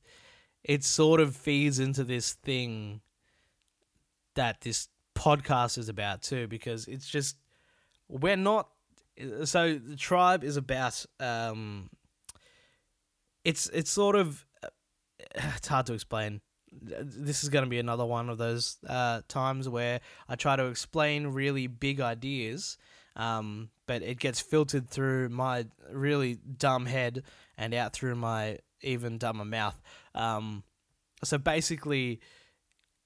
it 0.65 0.85
sort 0.85 1.21
of 1.21 1.35
feeds 1.35 1.79
into 1.79 2.05
this 2.05 2.35
thing 2.35 3.01
that 4.35 4.61
this 4.61 4.89
podcast 5.15 5.77
is 5.79 5.89
about 5.89 6.23
too 6.23 6.47
because 6.47 6.87
it's 6.87 7.09
just 7.09 7.37
we're 8.09 8.37
not 8.37 8.69
so 9.45 9.75
the 9.75 9.97
tribe 9.97 10.45
is 10.45 10.57
about 10.57 11.05
um 11.19 11.91
it's 13.45 13.69
it's 13.71 13.91
sort 13.91 14.17
of 14.17 14.45
it's 15.35 15.69
hard 15.69 15.87
to 15.87 15.95
explain. 15.95 16.41
This 16.73 17.43
is 17.43 17.49
going 17.49 17.65
to 17.65 17.71
be 17.71 17.81
another 17.81 18.07
one 18.07 18.29
of 18.29 18.39
those 18.39 18.79
uh, 18.89 19.23
times 19.27 19.69
where 19.69 20.01
I 20.29 20.37
try 20.37 20.55
to 20.55 20.67
explain 20.67 21.27
really 21.27 21.67
big 21.67 22.01
ideas 22.01 22.79
um, 23.17 23.71
but 23.91 24.05
it 24.05 24.21
gets 24.21 24.41
filtered 24.41 24.89
through 24.89 25.29
my 25.31 25.67
really 25.91 26.39
dumb 26.59 26.87
head 26.87 27.25
and 27.59 27.75
out 27.75 27.93
through 27.93 28.15
my 28.15 28.57
even 28.83 29.19
dumber 29.19 29.45
mouth. 29.45 29.83
Um, 30.15 30.63
so 31.25 31.39
basically, 31.39 32.21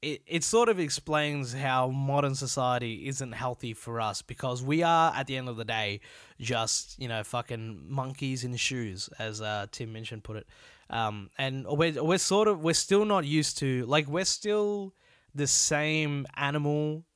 it, 0.03 0.21
it 0.27 0.45
sort 0.45 0.69
of 0.69 0.79
explains 0.79 1.55
how 1.55 1.89
modern 1.89 2.35
society 2.35 3.09
isn't 3.09 3.33
healthy 3.33 3.73
for 3.73 3.99
us 3.99 4.21
because 4.21 4.63
we 4.63 4.83
are 4.83 5.11
at 5.17 5.27
the 5.27 5.39
end 5.39 5.49
of 5.49 5.57
the 5.57 5.65
day 5.65 6.01
just 6.39 7.01
you 7.01 7.09
know 7.09 7.25
fucking 7.25 7.87
monkeys 7.89 8.45
in 8.45 8.55
shoes 8.55 9.09
as 9.19 9.41
uh, 9.41 9.65
Tim 9.73 9.91
Minchin 9.91 10.21
put 10.21 10.37
it 10.37 10.47
um, 10.91 11.31
and 11.39 11.65
we're, 11.67 12.05
we're 12.05 12.19
sort 12.19 12.47
of 12.47 12.63
we're 12.63 12.75
still 12.75 13.07
not 13.07 13.25
used 13.25 13.57
to 13.61 13.87
like 13.87 14.07
we're 14.07 14.27
still 14.27 14.93
the 15.35 15.47
same 15.47 16.27
animal 16.37 17.07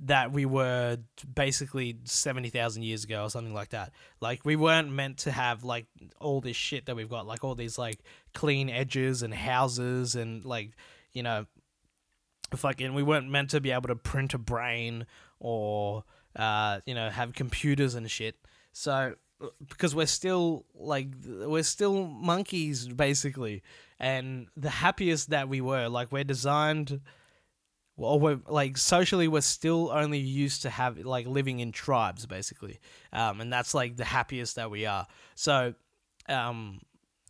that 0.00 0.32
we 0.32 0.46
were 0.46 0.98
basically 1.34 1.98
70,000 2.04 2.82
years 2.82 3.04
ago 3.04 3.24
or 3.24 3.30
something 3.30 3.54
like 3.54 3.70
that. 3.70 3.92
Like 4.20 4.44
we 4.44 4.56
weren't 4.56 4.90
meant 4.90 5.18
to 5.18 5.32
have 5.32 5.64
like 5.64 5.86
all 6.20 6.40
this 6.40 6.56
shit 6.56 6.86
that 6.86 6.96
we've 6.96 7.08
got 7.08 7.26
like 7.26 7.44
all 7.44 7.54
these 7.54 7.78
like 7.78 8.00
clean 8.32 8.70
edges 8.70 9.22
and 9.22 9.34
houses 9.34 10.14
and 10.14 10.44
like 10.44 10.70
you 11.12 11.22
know 11.22 11.46
fucking 12.54 12.94
we 12.94 13.02
weren't 13.02 13.28
meant 13.28 13.50
to 13.50 13.60
be 13.60 13.70
able 13.70 13.88
to 13.88 13.96
print 13.96 14.32
a 14.34 14.38
brain 14.38 15.06
or 15.40 16.04
uh 16.36 16.80
you 16.86 16.94
know 16.94 17.10
have 17.10 17.34
computers 17.34 17.94
and 17.94 18.10
shit. 18.10 18.36
So 18.72 19.14
because 19.68 19.94
we're 19.94 20.06
still 20.06 20.64
like 20.74 21.08
we're 21.26 21.62
still 21.62 22.06
monkeys 22.06 22.88
basically 22.88 23.62
and 24.00 24.46
the 24.56 24.70
happiest 24.70 25.30
that 25.30 25.48
we 25.48 25.60
were 25.60 25.88
like 25.88 26.10
we're 26.10 26.24
designed 26.24 27.00
well, 27.96 28.20
we're 28.20 28.40
like 28.46 28.76
socially, 28.76 29.26
we're 29.26 29.40
still 29.40 29.90
only 29.90 30.18
used 30.18 30.62
to 30.62 30.70
have 30.70 30.98
like 30.98 31.26
living 31.26 31.60
in 31.60 31.72
tribes, 31.72 32.26
basically, 32.26 32.78
um, 33.12 33.40
and 33.40 33.52
that's 33.52 33.74
like 33.74 33.96
the 33.96 34.04
happiest 34.04 34.56
that 34.56 34.70
we 34.70 34.84
are. 34.84 35.06
So, 35.34 35.74
um, 36.28 36.80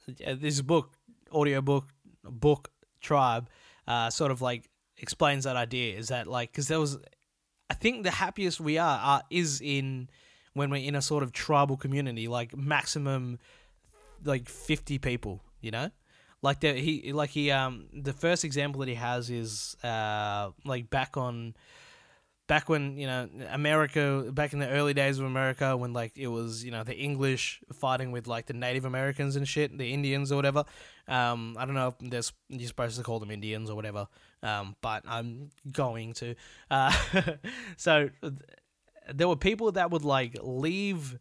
this 0.06 0.60
book, 0.60 0.92
audio 1.30 1.60
book, 1.60 1.86
book 2.24 2.70
tribe, 3.00 3.48
uh, 3.86 4.10
sort 4.10 4.32
of 4.32 4.42
like 4.42 4.68
explains 4.98 5.44
that 5.44 5.56
idea. 5.56 5.96
Is 5.96 6.08
that 6.08 6.26
like 6.26 6.50
because 6.50 6.66
there 6.66 6.80
was, 6.80 6.98
I 7.70 7.74
think 7.74 8.02
the 8.02 8.10
happiest 8.10 8.58
we 8.60 8.76
are, 8.76 8.98
are 8.98 9.22
is 9.30 9.60
in 9.60 10.08
when 10.54 10.70
we're 10.70 10.84
in 10.84 10.96
a 10.96 11.02
sort 11.02 11.22
of 11.22 11.32
tribal 11.32 11.76
community, 11.76 12.26
like 12.26 12.56
maximum, 12.56 13.38
like 14.24 14.48
fifty 14.48 14.98
people, 14.98 15.42
you 15.60 15.70
know 15.70 15.90
like 16.42 16.60
the 16.60 16.72
he 16.74 17.12
like 17.12 17.30
he 17.30 17.50
um 17.50 17.86
the 17.92 18.12
first 18.12 18.44
example 18.44 18.80
that 18.80 18.88
he 18.88 18.94
has 18.94 19.30
is 19.30 19.76
uh 19.82 20.50
like 20.64 20.90
back 20.90 21.16
on 21.16 21.54
back 22.46 22.68
when 22.68 22.96
you 22.96 23.06
know 23.06 23.28
America 23.50 24.30
back 24.32 24.52
in 24.52 24.58
the 24.58 24.68
early 24.68 24.94
days 24.94 25.18
of 25.18 25.24
America 25.24 25.76
when 25.76 25.92
like 25.92 26.16
it 26.16 26.28
was 26.28 26.64
you 26.64 26.70
know 26.70 26.84
the 26.84 26.94
English 26.94 27.60
fighting 27.72 28.12
with 28.12 28.26
like 28.26 28.46
the 28.46 28.52
Native 28.52 28.84
Americans 28.84 29.36
and 29.36 29.48
shit 29.48 29.76
the 29.76 29.92
Indians 29.92 30.30
or 30.30 30.36
whatever. 30.36 30.64
Um 31.08 31.56
I 31.58 31.64
don't 31.64 31.74
know 31.74 31.88
if 31.88 32.10
there's 32.10 32.32
you're 32.48 32.68
supposed 32.68 32.96
to 32.96 33.02
call 33.02 33.18
them 33.18 33.30
Indians 33.30 33.70
or 33.70 33.74
whatever 33.74 34.06
um 34.42 34.76
but 34.80 35.02
I'm 35.06 35.50
going 35.70 36.12
to. 36.14 36.34
Uh 36.70 36.92
so 37.76 38.10
there 39.12 39.28
were 39.28 39.36
people 39.36 39.72
that 39.72 39.90
would 39.90 40.04
like 40.04 40.36
leave 40.42 41.18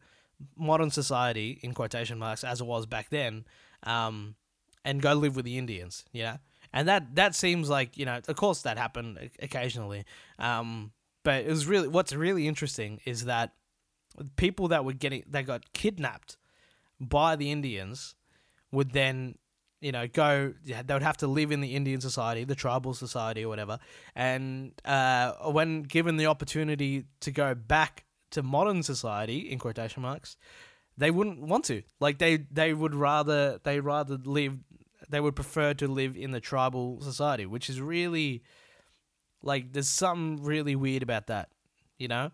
modern 0.58 0.92
society 0.92 1.60
in 1.64 1.74
quotation 1.74 2.20
marks 2.20 2.44
as 2.44 2.60
it 2.60 2.66
was 2.66 2.86
back 2.86 3.10
then 3.10 3.46
um 3.84 4.36
and 4.86 5.02
go 5.02 5.14
live 5.14 5.36
with 5.36 5.44
the 5.44 5.58
Indians, 5.58 6.06
you 6.14 6.24
know? 6.24 6.38
And 6.72 6.88
that 6.88 7.16
that 7.16 7.36
seems 7.36 7.70
like, 7.70 7.98
you 7.98 8.06
know, 8.06 8.22
of 8.28 8.36
course 8.36 8.62
that 8.62 8.78
happened 8.78 9.32
occasionally. 9.42 10.06
Um, 10.40 10.92
but 11.24 11.44
it 11.44 11.50
was 11.50 11.68
really 11.68 11.88
what's 11.88 12.14
really 12.14 12.48
interesting 12.48 13.02
is 13.06 13.26
that 13.26 13.54
people 14.36 14.70
that 14.70 14.86
were 14.86 14.94
getting 14.94 15.24
that 15.30 15.46
got 15.46 15.74
kidnapped 15.74 16.38
by 17.00 17.36
the 17.36 17.52
Indians 17.52 18.16
would 18.72 18.92
then 18.92 19.36
you 19.82 19.92
know 19.92 20.08
go 20.08 20.54
they 20.66 20.94
would 20.94 21.02
have 21.02 21.18
to 21.18 21.28
live 21.28 21.52
in 21.52 21.62
the 21.62 21.76
Indian 21.76 22.02
society, 22.02 22.44
the 22.44 22.56
tribal 22.56 22.94
society 22.94 23.44
or 23.44 23.50
whatever. 23.50 23.80
And 24.16 24.74
uh, 24.86 25.34
when 25.52 25.84
given 25.84 26.18
the 26.18 26.28
opportunity 26.28 27.06
to 27.22 27.32
go 27.32 27.56
back 27.56 28.06
to 28.32 28.44
modern 28.44 28.84
society 28.84 29.40
in 29.40 29.60
quotation 29.60 30.02
marks, 30.02 30.38
they 30.98 31.12
wouldn't 31.12 31.40
want 31.40 31.66
to. 31.66 31.84
Like 32.00 32.20
they 32.20 32.38
they 32.38 32.74
would 32.74 32.96
rather 32.96 33.60
they 33.64 33.80
rather 33.80 34.18
live 34.24 34.60
they 35.10 35.20
would 35.20 35.36
prefer 35.36 35.74
to 35.76 35.88
live 35.88 36.16
in 36.16 36.32
the 36.32 36.40
tribal 36.40 37.02
society, 37.02 37.46
which 37.46 37.70
is 37.70 37.80
really 37.82 38.44
like 39.42 39.74
there's 39.74 39.88
something 39.88 40.44
really 40.44 40.76
weird 40.76 41.04
about 41.04 41.28
that, 41.28 41.50
you 41.98 42.08
know? 42.08 42.32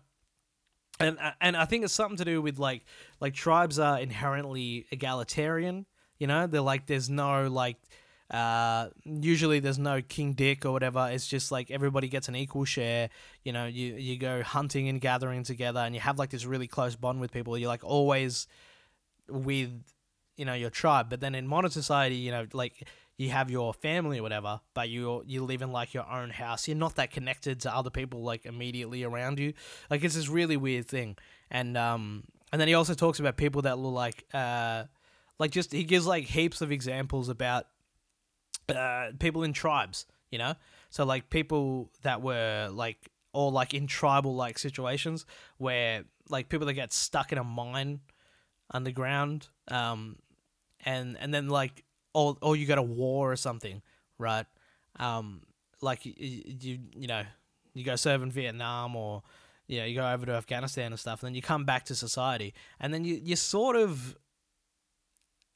And 1.00 1.18
and 1.40 1.56
I 1.56 1.64
think 1.64 1.84
it's 1.84 1.92
something 1.92 2.18
to 2.18 2.24
do 2.24 2.40
with 2.42 2.58
like 2.58 2.84
like 3.20 3.34
tribes 3.34 3.78
are 3.78 3.98
inherently 3.98 4.86
egalitarian, 4.90 5.86
you 6.18 6.26
know? 6.26 6.46
They're 6.46 6.60
like 6.60 6.86
there's 6.86 7.10
no 7.10 7.48
like 7.48 7.76
uh, 8.32 8.88
usually 9.04 9.60
there's 9.60 9.78
no 9.78 10.00
king 10.00 10.32
dick 10.32 10.64
or 10.64 10.72
whatever. 10.72 11.08
It's 11.12 11.26
just 11.26 11.52
like 11.52 11.70
everybody 11.70 12.08
gets 12.08 12.28
an 12.28 12.36
equal 12.36 12.64
share. 12.64 13.10
You 13.44 13.52
know, 13.52 13.66
you 13.66 13.94
you 13.94 14.18
go 14.18 14.42
hunting 14.42 14.88
and 14.88 15.00
gathering 15.00 15.42
together, 15.42 15.80
and 15.80 15.94
you 15.94 16.00
have 16.00 16.18
like 16.18 16.30
this 16.30 16.46
really 16.46 16.66
close 16.66 16.96
bond 16.96 17.20
with 17.20 17.30
people. 17.30 17.58
You're 17.58 17.68
like 17.68 17.84
always 17.84 18.46
with 19.28 19.70
you 20.36 20.44
know 20.44 20.54
your 20.54 20.70
tribe 20.70 21.08
but 21.10 21.20
then 21.20 21.34
in 21.34 21.46
modern 21.46 21.70
society 21.70 22.16
you 22.16 22.30
know 22.30 22.46
like 22.52 22.86
you 23.22 23.30
have 23.30 23.50
your 23.50 23.72
family 23.74 24.18
or 24.18 24.22
whatever 24.22 24.60
but 24.74 24.88
you 24.88 25.22
you 25.26 25.44
live 25.44 25.62
in 25.62 25.70
like 25.70 25.94
your 25.94 26.08
own 26.10 26.30
house. 26.30 26.66
You're 26.66 26.76
not 26.76 26.96
that 26.96 27.10
connected 27.10 27.60
to 27.60 27.74
other 27.74 27.90
people 27.90 28.22
like 28.22 28.44
immediately 28.46 29.04
around 29.04 29.38
you. 29.38 29.52
Like 29.90 30.02
it's 30.02 30.14
this 30.14 30.28
really 30.28 30.56
weird 30.56 30.88
thing. 30.88 31.16
And 31.50 31.76
um 31.76 32.24
and 32.50 32.60
then 32.60 32.68
he 32.68 32.74
also 32.74 32.94
talks 32.94 33.20
about 33.20 33.36
people 33.36 33.62
that 33.62 33.78
look 33.78 33.94
like 33.94 34.24
uh 34.34 34.84
like 35.38 35.50
just 35.50 35.72
he 35.72 35.84
gives 35.84 36.06
like 36.06 36.24
heaps 36.24 36.60
of 36.60 36.72
examples 36.72 37.28
about 37.28 37.66
uh 38.68 39.10
people 39.18 39.42
in 39.42 39.52
tribes 39.52 40.06
you 40.30 40.38
know? 40.38 40.54
So 40.88 41.04
like 41.04 41.30
people 41.30 41.90
that 42.02 42.22
were 42.22 42.70
like 42.72 43.10
or 43.34 43.52
like 43.52 43.74
in 43.74 43.86
tribal 43.86 44.34
like 44.34 44.58
situations 44.58 45.26
where 45.58 46.04
like 46.28 46.48
people 46.48 46.66
that 46.66 46.74
get 46.74 46.92
stuck 46.92 47.32
in 47.32 47.38
a 47.38 47.44
mine 47.44 48.00
underground 48.70 49.48
um 49.68 50.16
and 50.84 51.16
and 51.18 51.32
then 51.32 51.48
like 51.48 51.84
or 52.14 52.36
or 52.42 52.56
you 52.56 52.66
go 52.66 52.74
to 52.74 52.82
war 52.82 53.30
or 53.32 53.36
something 53.36 53.82
right? 54.18 54.46
Um 54.98 55.42
like 55.80 56.04
you 56.06 56.14
you, 56.16 56.78
you 56.96 57.06
know 57.06 57.22
you 57.74 57.84
go 57.84 57.96
serve 57.96 58.22
in 58.22 58.30
Vietnam 58.30 58.96
or 58.96 59.22
you 59.68 59.78
know, 59.78 59.86
you 59.86 59.94
go 59.94 60.06
over 60.06 60.26
to 60.26 60.32
Afghanistan 60.32 60.92
and 60.92 61.00
stuff 61.00 61.22
and 61.22 61.28
then 61.28 61.34
you 61.34 61.40
come 61.42 61.64
back 61.64 61.84
to 61.86 61.94
society. 61.94 62.52
And 62.78 62.92
then 62.92 63.04
you 63.04 63.20
you 63.22 63.36
sort 63.36 63.76
of 63.76 64.16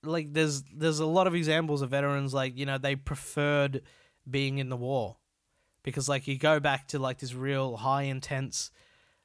like 0.03 0.33
there's 0.33 0.63
there's 0.75 1.01
a 1.01 1.07
lot 1.07 1.27
of 1.27 1.35
examples 1.35 1.83
of 1.83 1.91
veterans 1.91 2.33
like 2.33 2.57
you 2.57 2.65
know 2.65 2.79
they 2.79 2.95
preferred 2.95 3.83
being 4.29 4.59
in 4.59 4.69
the 4.69 4.77
war 4.77 5.17
because 5.83 6.09
like 6.09 6.27
you 6.27 6.39
go 6.39 6.61
back 6.61 6.89
to 6.89 6.99
like 6.99 7.19
this 7.19 7.35
real 7.35 7.77
high 7.77 8.03
intense 8.03 8.71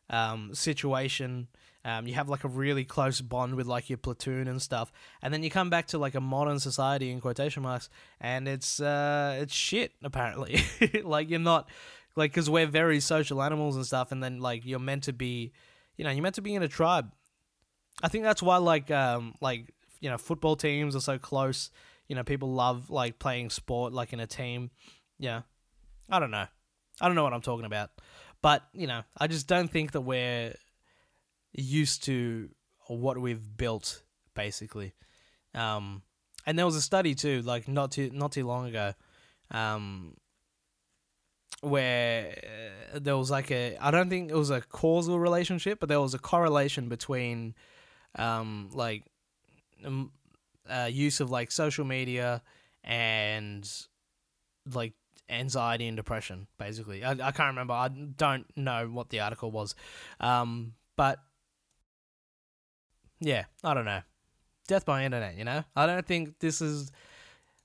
um, 0.10 0.54
situation 0.54 1.48
um, 1.84 2.08
you 2.08 2.14
have 2.14 2.30
like 2.30 2.44
a 2.44 2.48
really 2.48 2.86
close 2.86 3.22
bond 3.22 3.56
with 3.56 3.66
like 3.66 3.90
your 3.90 3.98
platoon 3.98 4.48
and 4.48 4.62
stuff, 4.62 4.92
and 5.22 5.34
then 5.34 5.44
you 5.44 5.50
come 5.50 5.70
back 5.70 5.88
to 5.88 5.98
like 5.98 6.16
a 6.16 6.22
modern 6.22 6.60
society 6.60 7.10
in 7.10 7.20
quotation 7.20 7.64
marks, 7.64 7.90
and 8.20 8.48
it's 8.48 8.80
uh, 8.80 9.38
it's 9.42 9.54
shit 9.54 9.94
apparently. 10.04 10.62
like 11.04 11.30
you're 11.30 11.40
not 11.40 11.70
like 12.16 12.32
because 12.32 12.50
we're 12.50 12.68
very 12.68 13.00
social 13.00 13.42
animals 13.42 13.76
and 13.76 13.86
stuff, 13.86 14.12
and 14.12 14.24
then 14.24 14.40
like 14.40 14.66
you're 14.66 14.80
meant 14.80 15.04
to 15.04 15.14
be, 15.14 15.52
you 15.98 16.04
know, 16.04 16.12
you're 16.12 16.24
meant 16.24 16.36
to 16.36 16.42
be 16.42 16.54
in 16.54 16.64
a 16.64 16.68
tribe. 16.68 17.12
I 18.04 18.08
think 18.08 18.24
that's 18.24 18.44
why 18.44 18.58
like 18.58 18.92
um 18.92 19.34
like 19.42 19.74
you 20.00 20.10
know 20.10 20.18
football 20.18 20.56
teams 20.56 20.96
are 20.96 21.02
so 21.02 21.18
close. 21.18 21.72
You 22.08 22.16
know, 22.16 22.24
people 22.24 22.54
love 22.54 22.90
like 22.90 23.20
playing 23.20 23.50
sport 23.50 23.94
like 23.94 24.14
in 24.14 24.20
a 24.20 24.28
team. 24.28 24.70
Yeah, 25.18 25.42
I 26.10 26.20
don't 26.20 26.32
know. 26.32 26.46
I 27.00 27.08
don't 27.08 27.16
know 27.16 27.24
what 27.24 27.34
I'm 27.34 27.42
talking 27.42 27.66
about. 27.66 27.90
But, 28.42 28.64
you 28.74 28.88
know, 28.88 29.04
I 29.18 29.28
just 29.28 29.48
don't 29.48 29.70
think 29.70 29.92
that 29.92 30.02
we're 30.02 30.56
used 31.54 32.04
to 32.06 32.50
what 32.88 33.18
we've 33.18 33.58
built 33.58 34.04
basically. 34.34 34.94
Um, 35.54 36.02
and 36.46 36.58
there 36.58 36.66
was 36.66 36.76
a 36.76 36.82
study 36.82 37.16
too, 37.16 37.42
like 37.42 37.68
not 37.68 37.92
too 37.92 38.10
not 38.14 38.32
too 38.32 38.46
long 38.46 38.68
ago, 38.68 38.94
um, 39.52 40.16
where 41.62 42.38
uh, 42.94 43.00
there 43.00 43.18
was 43.18 43.30
like 43.30 43.52
a 43.52 43.78
I 43.80 43.92
don't 43.92 44.10
think 44.10 44.32
it 44.32 44.36
was 44.36 44.50
a 44.50 44.62
causal 44.62 45.20
relationship, 45.20 45.80
but 45.80 45.90
there 45.90 46.02
was 46.02 46.14
a 46.14 46.20
correlation 46.20 46.90
between, 46.90 47.54
um, 48.16 48.70
like, 48.74 49.04
um, 49.86 50.12
uh, 50.70 50.90
use 50.92 51.20
of 51.20 51.30
like 51.30 51.52
social 51.52 51.86
media 51.86 52.42
and 52.84 53.70
like 54.74 54.94
anxiety 55.30 55.88
and 55.88 55.96
depression. 55.98 56.48
Basically, 56.58 57.04
I 57.04 57.12
I 57.12 57.32
can't 57.32 57.50
remember. 57.50 57.74
I 57.74 57.90
don't 57.90 58.46
know 58.58 58.88
what 58.88 59.10
the 59.10 59.20
article 59.20 59.52
was, 59.52 59.76
um, 60.20 60.74
but 60.96 61.20
yeah, 63.22 63.46
I 63.64 63.74
don't 63.74 63.86
know. 63.86 64.02
Death 64.68 64.86
by 64.86 65.06
internet, 65.06 65.38
you 65.38 65.46
know? 65.46 65.64
I 65.76 65.86
don't 65.86 66.06
think 66.06 66.40
this 66.40 66.62
is 66.62 66.92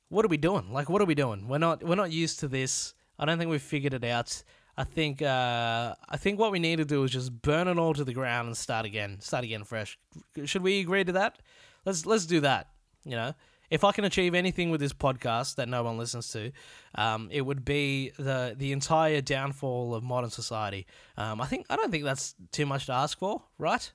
what 0.09 0.25
are 0.25 0.29
we 0.29 0.37
doing? 0.37 0.73
Like 0.73 0.89
what 0.89 1.03
are 1.03 1.07
we 1.07 1.15
doing? 1.15 1.49
We're 1.49 1.59
not 1.59 1.83
we're 1.83 1.97
not 1.97 2.13
used 2.13 2.41
to 2.41 2.49
this. 2.49 2.95
I 3.19 3.25
don't 3.25 3.39
think 3.39 3.51
we've 3.51 3.63
figured 3.63 3.95
it 3.95 4.05
out. 4.05 4.43
I 4.77 4.85
think 4.85 5.23
uh, 5.23 5.95
I 6.09 6.17
think 6.19 6.39
what 6.39 6.53
we 6.53 6.59
need 6.59 6.77
to 6.77 6.85
do 6.85 7.03
is 7.05 7.11
just 7.11 7.41
burn 7.43 7.67
it 7.67 7.79
all 7.79 7.95
to 7.95 8.05
the 8.05 8.13
ground 8.13 8.47
and 8.47 8.57
start 8.57 8.85
again. 8.85 9.21
Start 9.21 9.45
again 9.45 9.65
fresh. 9.65 9.99
Should 10.45 10.63
we 10.63 10.81
agree 10.81 11.05
to 11.05 11.13
that? 11.13 11.39
Let's 11.85 12.05
let's 12.05 12.27
do 12.27 12.41
that. 12.41 12.69
You 13.05 13.13
know, 13.13 13.35
if 13.71 13.85
I 13.85 13.93
can 13.93 14.05
achieve 14.05 14.35
anything 14.35 14.71
with 14.71 14.81
this 14.81 14.93
podcast 14.93 15.55
that 15.57 15.69
no 15.69 15.83
one 15.83 15.97
listens 15.97 16.29
to, 16.33 16.53
um, 16.95 17.29
it 17.33 17.41
would 17.41 17.65
be 17.65 18.13
the 18.19 18.55
the 18.57 18.73
entire 18.73 19.23
downfall 19.23 19.95
of 19.95 20.03
modern 20.05 20.31
society. 20.31 20.87
Um, 21.17 21.41
I 21.41 21.47
think 21.47 21.67
I 21.71 21.77
don't 21.77 21.91
think 21.91 22.05
that's 22.05 22.35
too 22.53 22.67
much 22.67 22.87
to 22.87 22.93
ask 22.93 23.19
for, 23.19 23.43
right? 23.59 23.91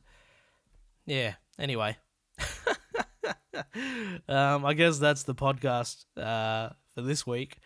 Yeah. 1.06 1.34
Anyway, 1.62 1.96
um, 4.28 4.66
I 4.66 4.74
guess 4.74 4.98
that's 4.98 5.22
the 5.24 5.36
podcast 5.36 6.06
uh, 6.18 6.70
for 6.96 7.04
this 7.04 7.28
week. 7.28 7.58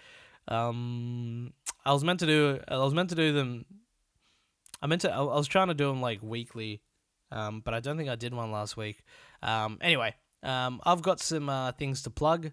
Um, 0.49 1.53
I 1.85 1.93
was 1.93 2.03
meant 2.03 2.19
to 2.19 2.25
do 2.25 2.59
I 2.67 2.75
was 2.75 2.93
meant 2.93 3.09
to 3.11 3.15
do 3.15 3.31
them. 3.31 3.65
I 4.81 4.87
meant 4.87 5.03
to 5.03 5.13
I 5.13 5.21
was 5.21 5.47
trying 5.47 5.69
to 5.69 5.73
do 5.73 5.87
them 5.87 6.01
like 6.01 6.21
weekly, 6.21 6.81
um, 7.31 7.61
but 7.63 7.73
I 7.73 7.79
don't 7.79 7.95
think 7.95 8.09
I 8.09 8.15
did 8.15 8.33
one 8.33 8.51
last 8.51 8.75
week. 8.75 9.01
Um, 9.41 9.77
anyway, 9.79 10.13
um, 10.43 10.81
I've 10.83 11.01
got 11.01 11.21
some 11.21 11.47
uh, 11.47 11.71
things 11.71 12.01
to 12.01 12.09
plug. 12.09 12.51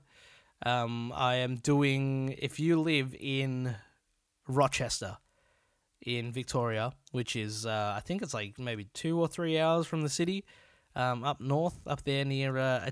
Um, 0.64 1.12
I 1.12 1.36
am 1.36 1.56
doing, 1.56 2.36
if 2.38 2.60
you 2.60 2.80
live 2.80 3.16
in 3.18 3.74
Rochester, 4.46 5.16
in 6.00 6.30
Victoria, 6.30 6.92
which 7.10 7.34
is, 7.34 7.66
uh, 7.66 7.94
I 7.96 8.00
think 8.00 8.22
it's 8.22 8.32
like 8.32 8.60
maybe 8.60 8.84
two 8.94 9.18
or 9.18 9.26
three 9.26 9.58
hours 9.58 9.88
from 9.88 10.02
the 10.02 10.08
city, 10.08 10.44
um, 10.94 11.24
up 11.24 11.40
north, 11.40 11.78
up 11.86 12.02
there 12.04 12.24
near 12.24 12.56
uh. 12.58 12.90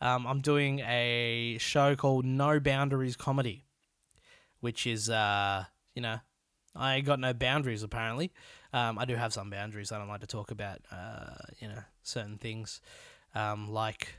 Um, 0.00 0.26
I'm 0.26 0.40
doing 0.40 0.80
a 0.80 1.56
show 1.58 1.96
called 1.96 2.24
No 2.26 2.60
Boundaries 2.60 3.16
Comedy, 3.16 3.64
which 4.60 4.86
is, 4.86 5.08
uh, 5.08 5.64
you 5.94 6.02
know, 6.02 6.18
I 6.74 7.00
got 7.00 7.18
no 7.18 7.32
boundaries 7.32 7.82
apparently. 7.82 8.32
Um, 8.72 8.98
I 8.98 9.06
do 9.06 9.16
have 9.16 9.32
some 9.32 9.48
boundaries. 9.48 9.92
I 9.92 9.98
don't 9.98 10.08
like 10.08 10.20
to 10.20 10.26
talk 10.26 10.50
about, 10.50 10.80
uh, 10.92 11.34
you 11.60 11.68
know, 11.68 11.78
certain 12.02 12.36
things 12.36 12.80
um, 13.34 13.72
like 13.72 14.16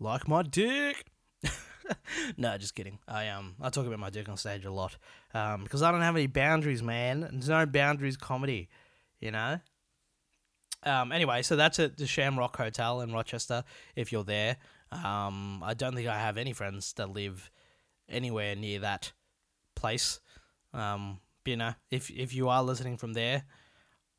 like 0.00 0.28
my 0.28 0.42
dick. 0.42 1.06
no, 2.36 2.56
just 2.58 2.74
kidding. 2.74 2.98
I 3.08 3.28
um 3.28 3.56
I 3.60 3.70
talk 3.70 3.86
about 3.86 3.98
my 3.98 4.10
dick 4.10 4.28
on 4.28 4.36
stage 4.36 4.64
a 4.64 4.70
lot 4.70 4.96
um 5.34 5.64
because 5.64 5.82
I 5.82 5.90
don't 5.90 6.02
have 6.02 6.16
any 6.16 6.26
boundaries, 6.26 6.82
man. 6.82 7.20
There's 7.32 7.48
no 7.48 7.66
boundaries 7.66 8.16
comedy, 8.16 8.68
you 9.20 9.30
know. 9.30 9.60
Um. 10.84 11.12
Anyway, 11.12 11.42
so 11.42 11.56
that's 11.56 11.78
at 11.78 11.96
the 11.96 12.06
Shamrock 12.06 12.56
Hotel 12.56 13.00
in 13.00 13.12
Rochester. 13.12 13.64
If 13.96 14.12
you're 14.12 14.24
there, 14.24 14.56
um, 14.92 15.62
I 15.64 15.74
don't 15.74 15.94
think 15.94 16.08
I 16.08 16.18
have 16.18 16.36
any 16.36 16.52
friends 16.52 16.92
that 16.94 17.10
live 17.10 17.50
anywhere 18.08 18.54
near 18.54 18.80
that 18.80 19.12
place. 19.74 20.20
Um, 20.72 21.20
you 21.44 21.56
know, 21.56 21.74
if 21.90 22.10
if 22.10 22.34
you 22.34 22.48
are 22.48 22.62
listening 22.62 22.96
from 22.96 23.12
there, 23.14 23.44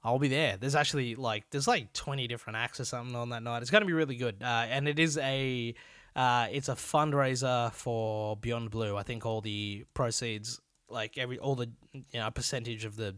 I'll 0.03 0.19
be 0.19 0.27
there. 0.27 0.57
There's 0.57 0.75
actually 0.75 1.15
like 1.15 1.45
there's 1.51 1.67
like 1.67 1.93
20 1.93 2.27
different 2.27 2.57
acts 2.57 2.79
or 2.79 2.85
something 2.85 3.15
on 3.15 3.29
that 3.29 3.43
night. 3.43 3.61
It's 3.61 3.71
gonna 3.71 3.85
be 3.85 3.93
really 3.93 4.15
good, 4.15 4.37
uh, 4.41 4.65
and 4.69 4.87
it 4.87 4.99
is 4.99 5.17
a 5.17 5.73
uh, 6.15 6.47
it's 6.51 6.69
a 6.69 6.75
fundraiser 6.75 7.71
for 7.73 8.35
Beyond 8.37 8.71
Blue. 8.71 8.97
I 8.97 9.03
think 9.03 9.25
all 9.25 9.41
the 9.41 9.85
proceeds, 9.93 10.59
like 10.89 11.17
every 11.17 11.37
all 11.37 11.55
the 11.55 11.69
you 11.93 12.19
know 12.19 12.29
percentage 12.31 12.85
of 12.85 12.95
the 12.95 13.15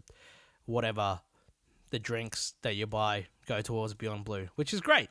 whatever 0.65 1.21
the 1.91 1.99
drinks 1.99 2.56
that 2.63 2.75
you 2.75 2.88
buy 2.88 3.27
go 3.47 3.62
towards 3.62 3.93
Beyond 3.93 4.25
Blue, 4.25 4.49
which 4.56 4.73
is 4.73 4.82
great. 4.82 5.10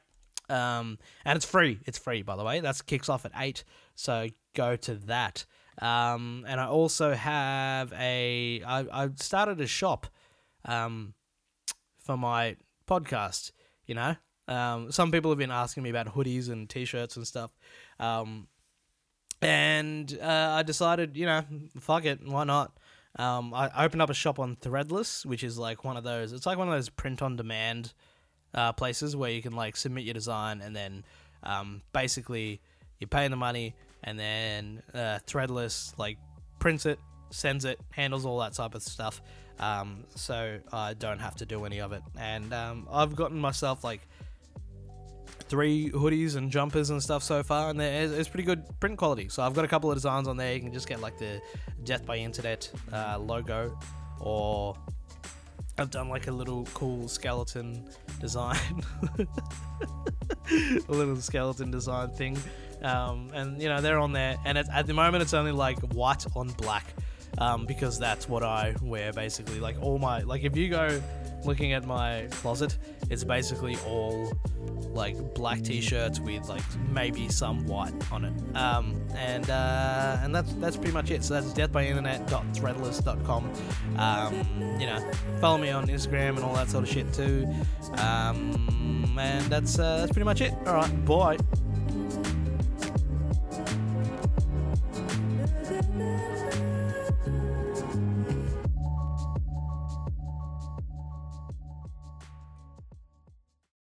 Um, 0.49 0.99
and 1.25 1.37
it's 1.37 1.47
free. 1.47 1.79
It's 1.87 1.99
free, 1.99 2.23
by 2.23 2.37
the 2.37 2.45
way. 2.45 2.61
That 2.61 2.85
kicks 2.87 3.09
off 3.09 3.25
at 3.25 3.33
eight, 3.37 3.62
so 3.95 4.29
go 4.55 4.75
to 4.77 4.95
that. 5.07 5.47
Um, 5.81 6.45
and 6.49 6.61
I 6.61 6.66
also 6.66 7.14
have 7.14 7.93
a 7.93 8.62
I 8.66 9.05
I 9.05 9.11
started 9.14 9.61
a 9.61 9.66
shop. 9.66 10.09
Um, 10.64 11.14
for 12.11 12.16
my 12.16 12.57
podcast. 12.88 13.53
You 13.87 13.95
know, 13.95 14.16
um, 14.49 14.90
some 14.93 15.11
people 15.11 15.31
have 15.31 15.38
been 15.38 15.51
asking 15.51 15.83
me 15.83 15.90
about 15.90 16.14
hoodies 16.14 16.51
and 16.51 16.69
t-shirts 16.69 17.16
and 17.16 17.27
stuff. 17.27 17.53
Um, 17.99 18.49
and 19.43 20.19
uh, 20.21 20.51
I 20.53 20.62
decided, 20.62 21.16
you 21.16 21.27
know, 21.27 21.45
fuck 21.79 22.05
it, 22.05 22.21
why 22.25 22.45
not? 22.45 22.77
Um, 23.16 23.53
I 23.53 23.85
opened 23.85 24.03
up 24.03 24.11
a 24.11 24.14
shop 24.14 24.38
on 24.38 24.57
Threadless, 24.57 25.27
which 25.27 25.42
is 25.42 25.59
like 25.59 25.85
one 25.85 25.96
of 25.96 26.05
those. 26.05 26.33
It's 26.33 26.46
like 26.46 26.59
one 26.59 26.68
of 26.68 26.75
those 26.75 26.88
print-on-demand 26.88 27.92
uh, 28.55 28.73
places 28.73 29.16
where 29.16 29.31
you 29.31 29.42
can 29.42 29.53
like 29.53 29.77
submit 29.77 30.05
your 30.05 30.14
design 30.14 30.61
and 30.61 30.75
then 30.75 31.05
um, 31.42 31.83
basically 31.92 32.61
you 32.99 33.07
pay 33.07 33.27
the 33.29 33.37
money 33.37 33.75
and 34.05 34.18
then 34.18 34.83
uh, 34.94 35.18
Threadless 35.27 35.92
like 35.99 36.18
prints 36.59 36.87
it, 36.87 36.99
sends 37.31 37.64
it, 37.64 37.81
handles 37.90 38.25
all 38.25 38.38
that 38.40 38.55
type 38.55 38.75
of 38.75 38.83
stuff. 38.83 39.20
Um, 39.59 40.05
so 40.14 40.59
I 40.73 40.94
don't 40.94 41.18
have 41.18 41.37
to 41.37 41.46
do 41.46 41.64
any 41.64 41.81
of 41.81 41.92
it. 41.92 42.03
And 42.18 42.53
um, 42.55 42.88
I've 42.90 43.14
gotten 43.14 43.38
myself 43.38 43.85
like 43.85 44.01
three 45.51 45.91
hoodies 45.91 46.37
and 46.37 46.51
jumpers 46.51 46.91
and 46.91 47.03
stuff 47.03 47.23
so 47.25 47.43
far, 47.43 47.71
and 47.71 47.81
it's 47.81 48.29
pretty 48.29 48.45
good 48.45 48.65
print 48.79 48.97
quality. 48.97 49.29
So 49.29 49.43
I've 49.43 49.53
got 49.53 49.65
a 49.65 49.69
couple 49.69 49.91
of 49.91 49.97
designs 49.97 50.29
on 50.29 50.37
there. 50.37 50.55
You 50.55 50.61
can 50.61 50.73
just 50.73 50.89
get 50.89 51.01
like 51.01 51.19
the 51.19 51.43
Death 51.85 52.07
by 52.07 52.17
Internet 52.17 52.71
uh, 52.93 53.19
logo, 53.19 53.77
or 54.21 54.77
I've 55.77 55.91
done 55.91 56.09
like 56.09 56.29
a 56.29 56.31
little 56.31 56.67
cool 56.73 57.09
skeleton 57.09 57.89
design, 58.21 58.85
a 60.89 60.93
little 60.93 61.17
skeleton 61.17 61.71
design 61.71 62.11
thing. 62.11 62.39
Um, 62.83 63.31
and 63.35 63.61
you 63.61 63.69
know 63.69 63.81
they're 63.81 63.99
on 63.99 64.13
there, 64.13 64.39
and 64.45 64.57
at 64.57 64.87
the 64.87 64.95
moment 64.95 65.23
it's 65.23 65.35
only 65.35 65.53
like 65.53 65.79
white 65.93 66.25
on 66.37 66.49
black 66.51 66.95
um, 67.39 67.67
because 67.67 67.99
that's 67.99 68.29
what 68.29 68.43
I 68.43 68.77
wear 68.81 69.13
basically. 69.13 69.59
Like 69.59 69.77
all 69.83 69.99
my 69.99 70.21
like 70.21 70.45
if 70.45 70.57
you 70.57 70.69
go 70.69 71.03
looking 71.44 71.72
at 71.72 71.85
my 71.85 72.29
closet, 72.31 72.76
it's 73.11 73.24
basically 73.24 73.76
all 73.87 74.33
like 74.92 75.16
black 75.35 75.62
t-shirts 75.62 76.20
with 76.20 76.48
like 76.48 76.62
maybe 76.90 77.29
some 77.29 77.66
white 77.66 77.92
on 78.12 78.24
it. 78.24 78.57
Um, 78.57 79.00
and 79.14 79.48
uh, 79.50 80.18
and 80.22 80.35
that's 80.35 80.53
that's 80.55 80.76
pretty 80.76 80.92
much 80.92 81.11
it. 81.11 81.24
So 81.24 81.35
that's 81.35 81.53
deathbyinternet.threadless.com. 81.53 83.53
Um, 83.96 84.81
you 84.81 84.87
know, 84.87 85.11
follow 85.40 85.59
me 85.59 85.70
on 85.70 85.87
Instagram 85.87 86.31
and 86.31 86.40
all 86.40 86.55
that 86.55 86.68
sort 86.68 86.85
of 86.85 86.90
shit 86.90 87.12
too. 87.12 87.46
Um, 87.98 89.16
and 89.18 89.44
that's 89.46 89.79
uh, 89.79 89.98
that's 89.98 90.12
pretty 90.12 90.24
much 90.24 90.40
it. 90.40 90.55
All 90.66 90.74
right, 90.74 91.05
bye. 91.05 91.37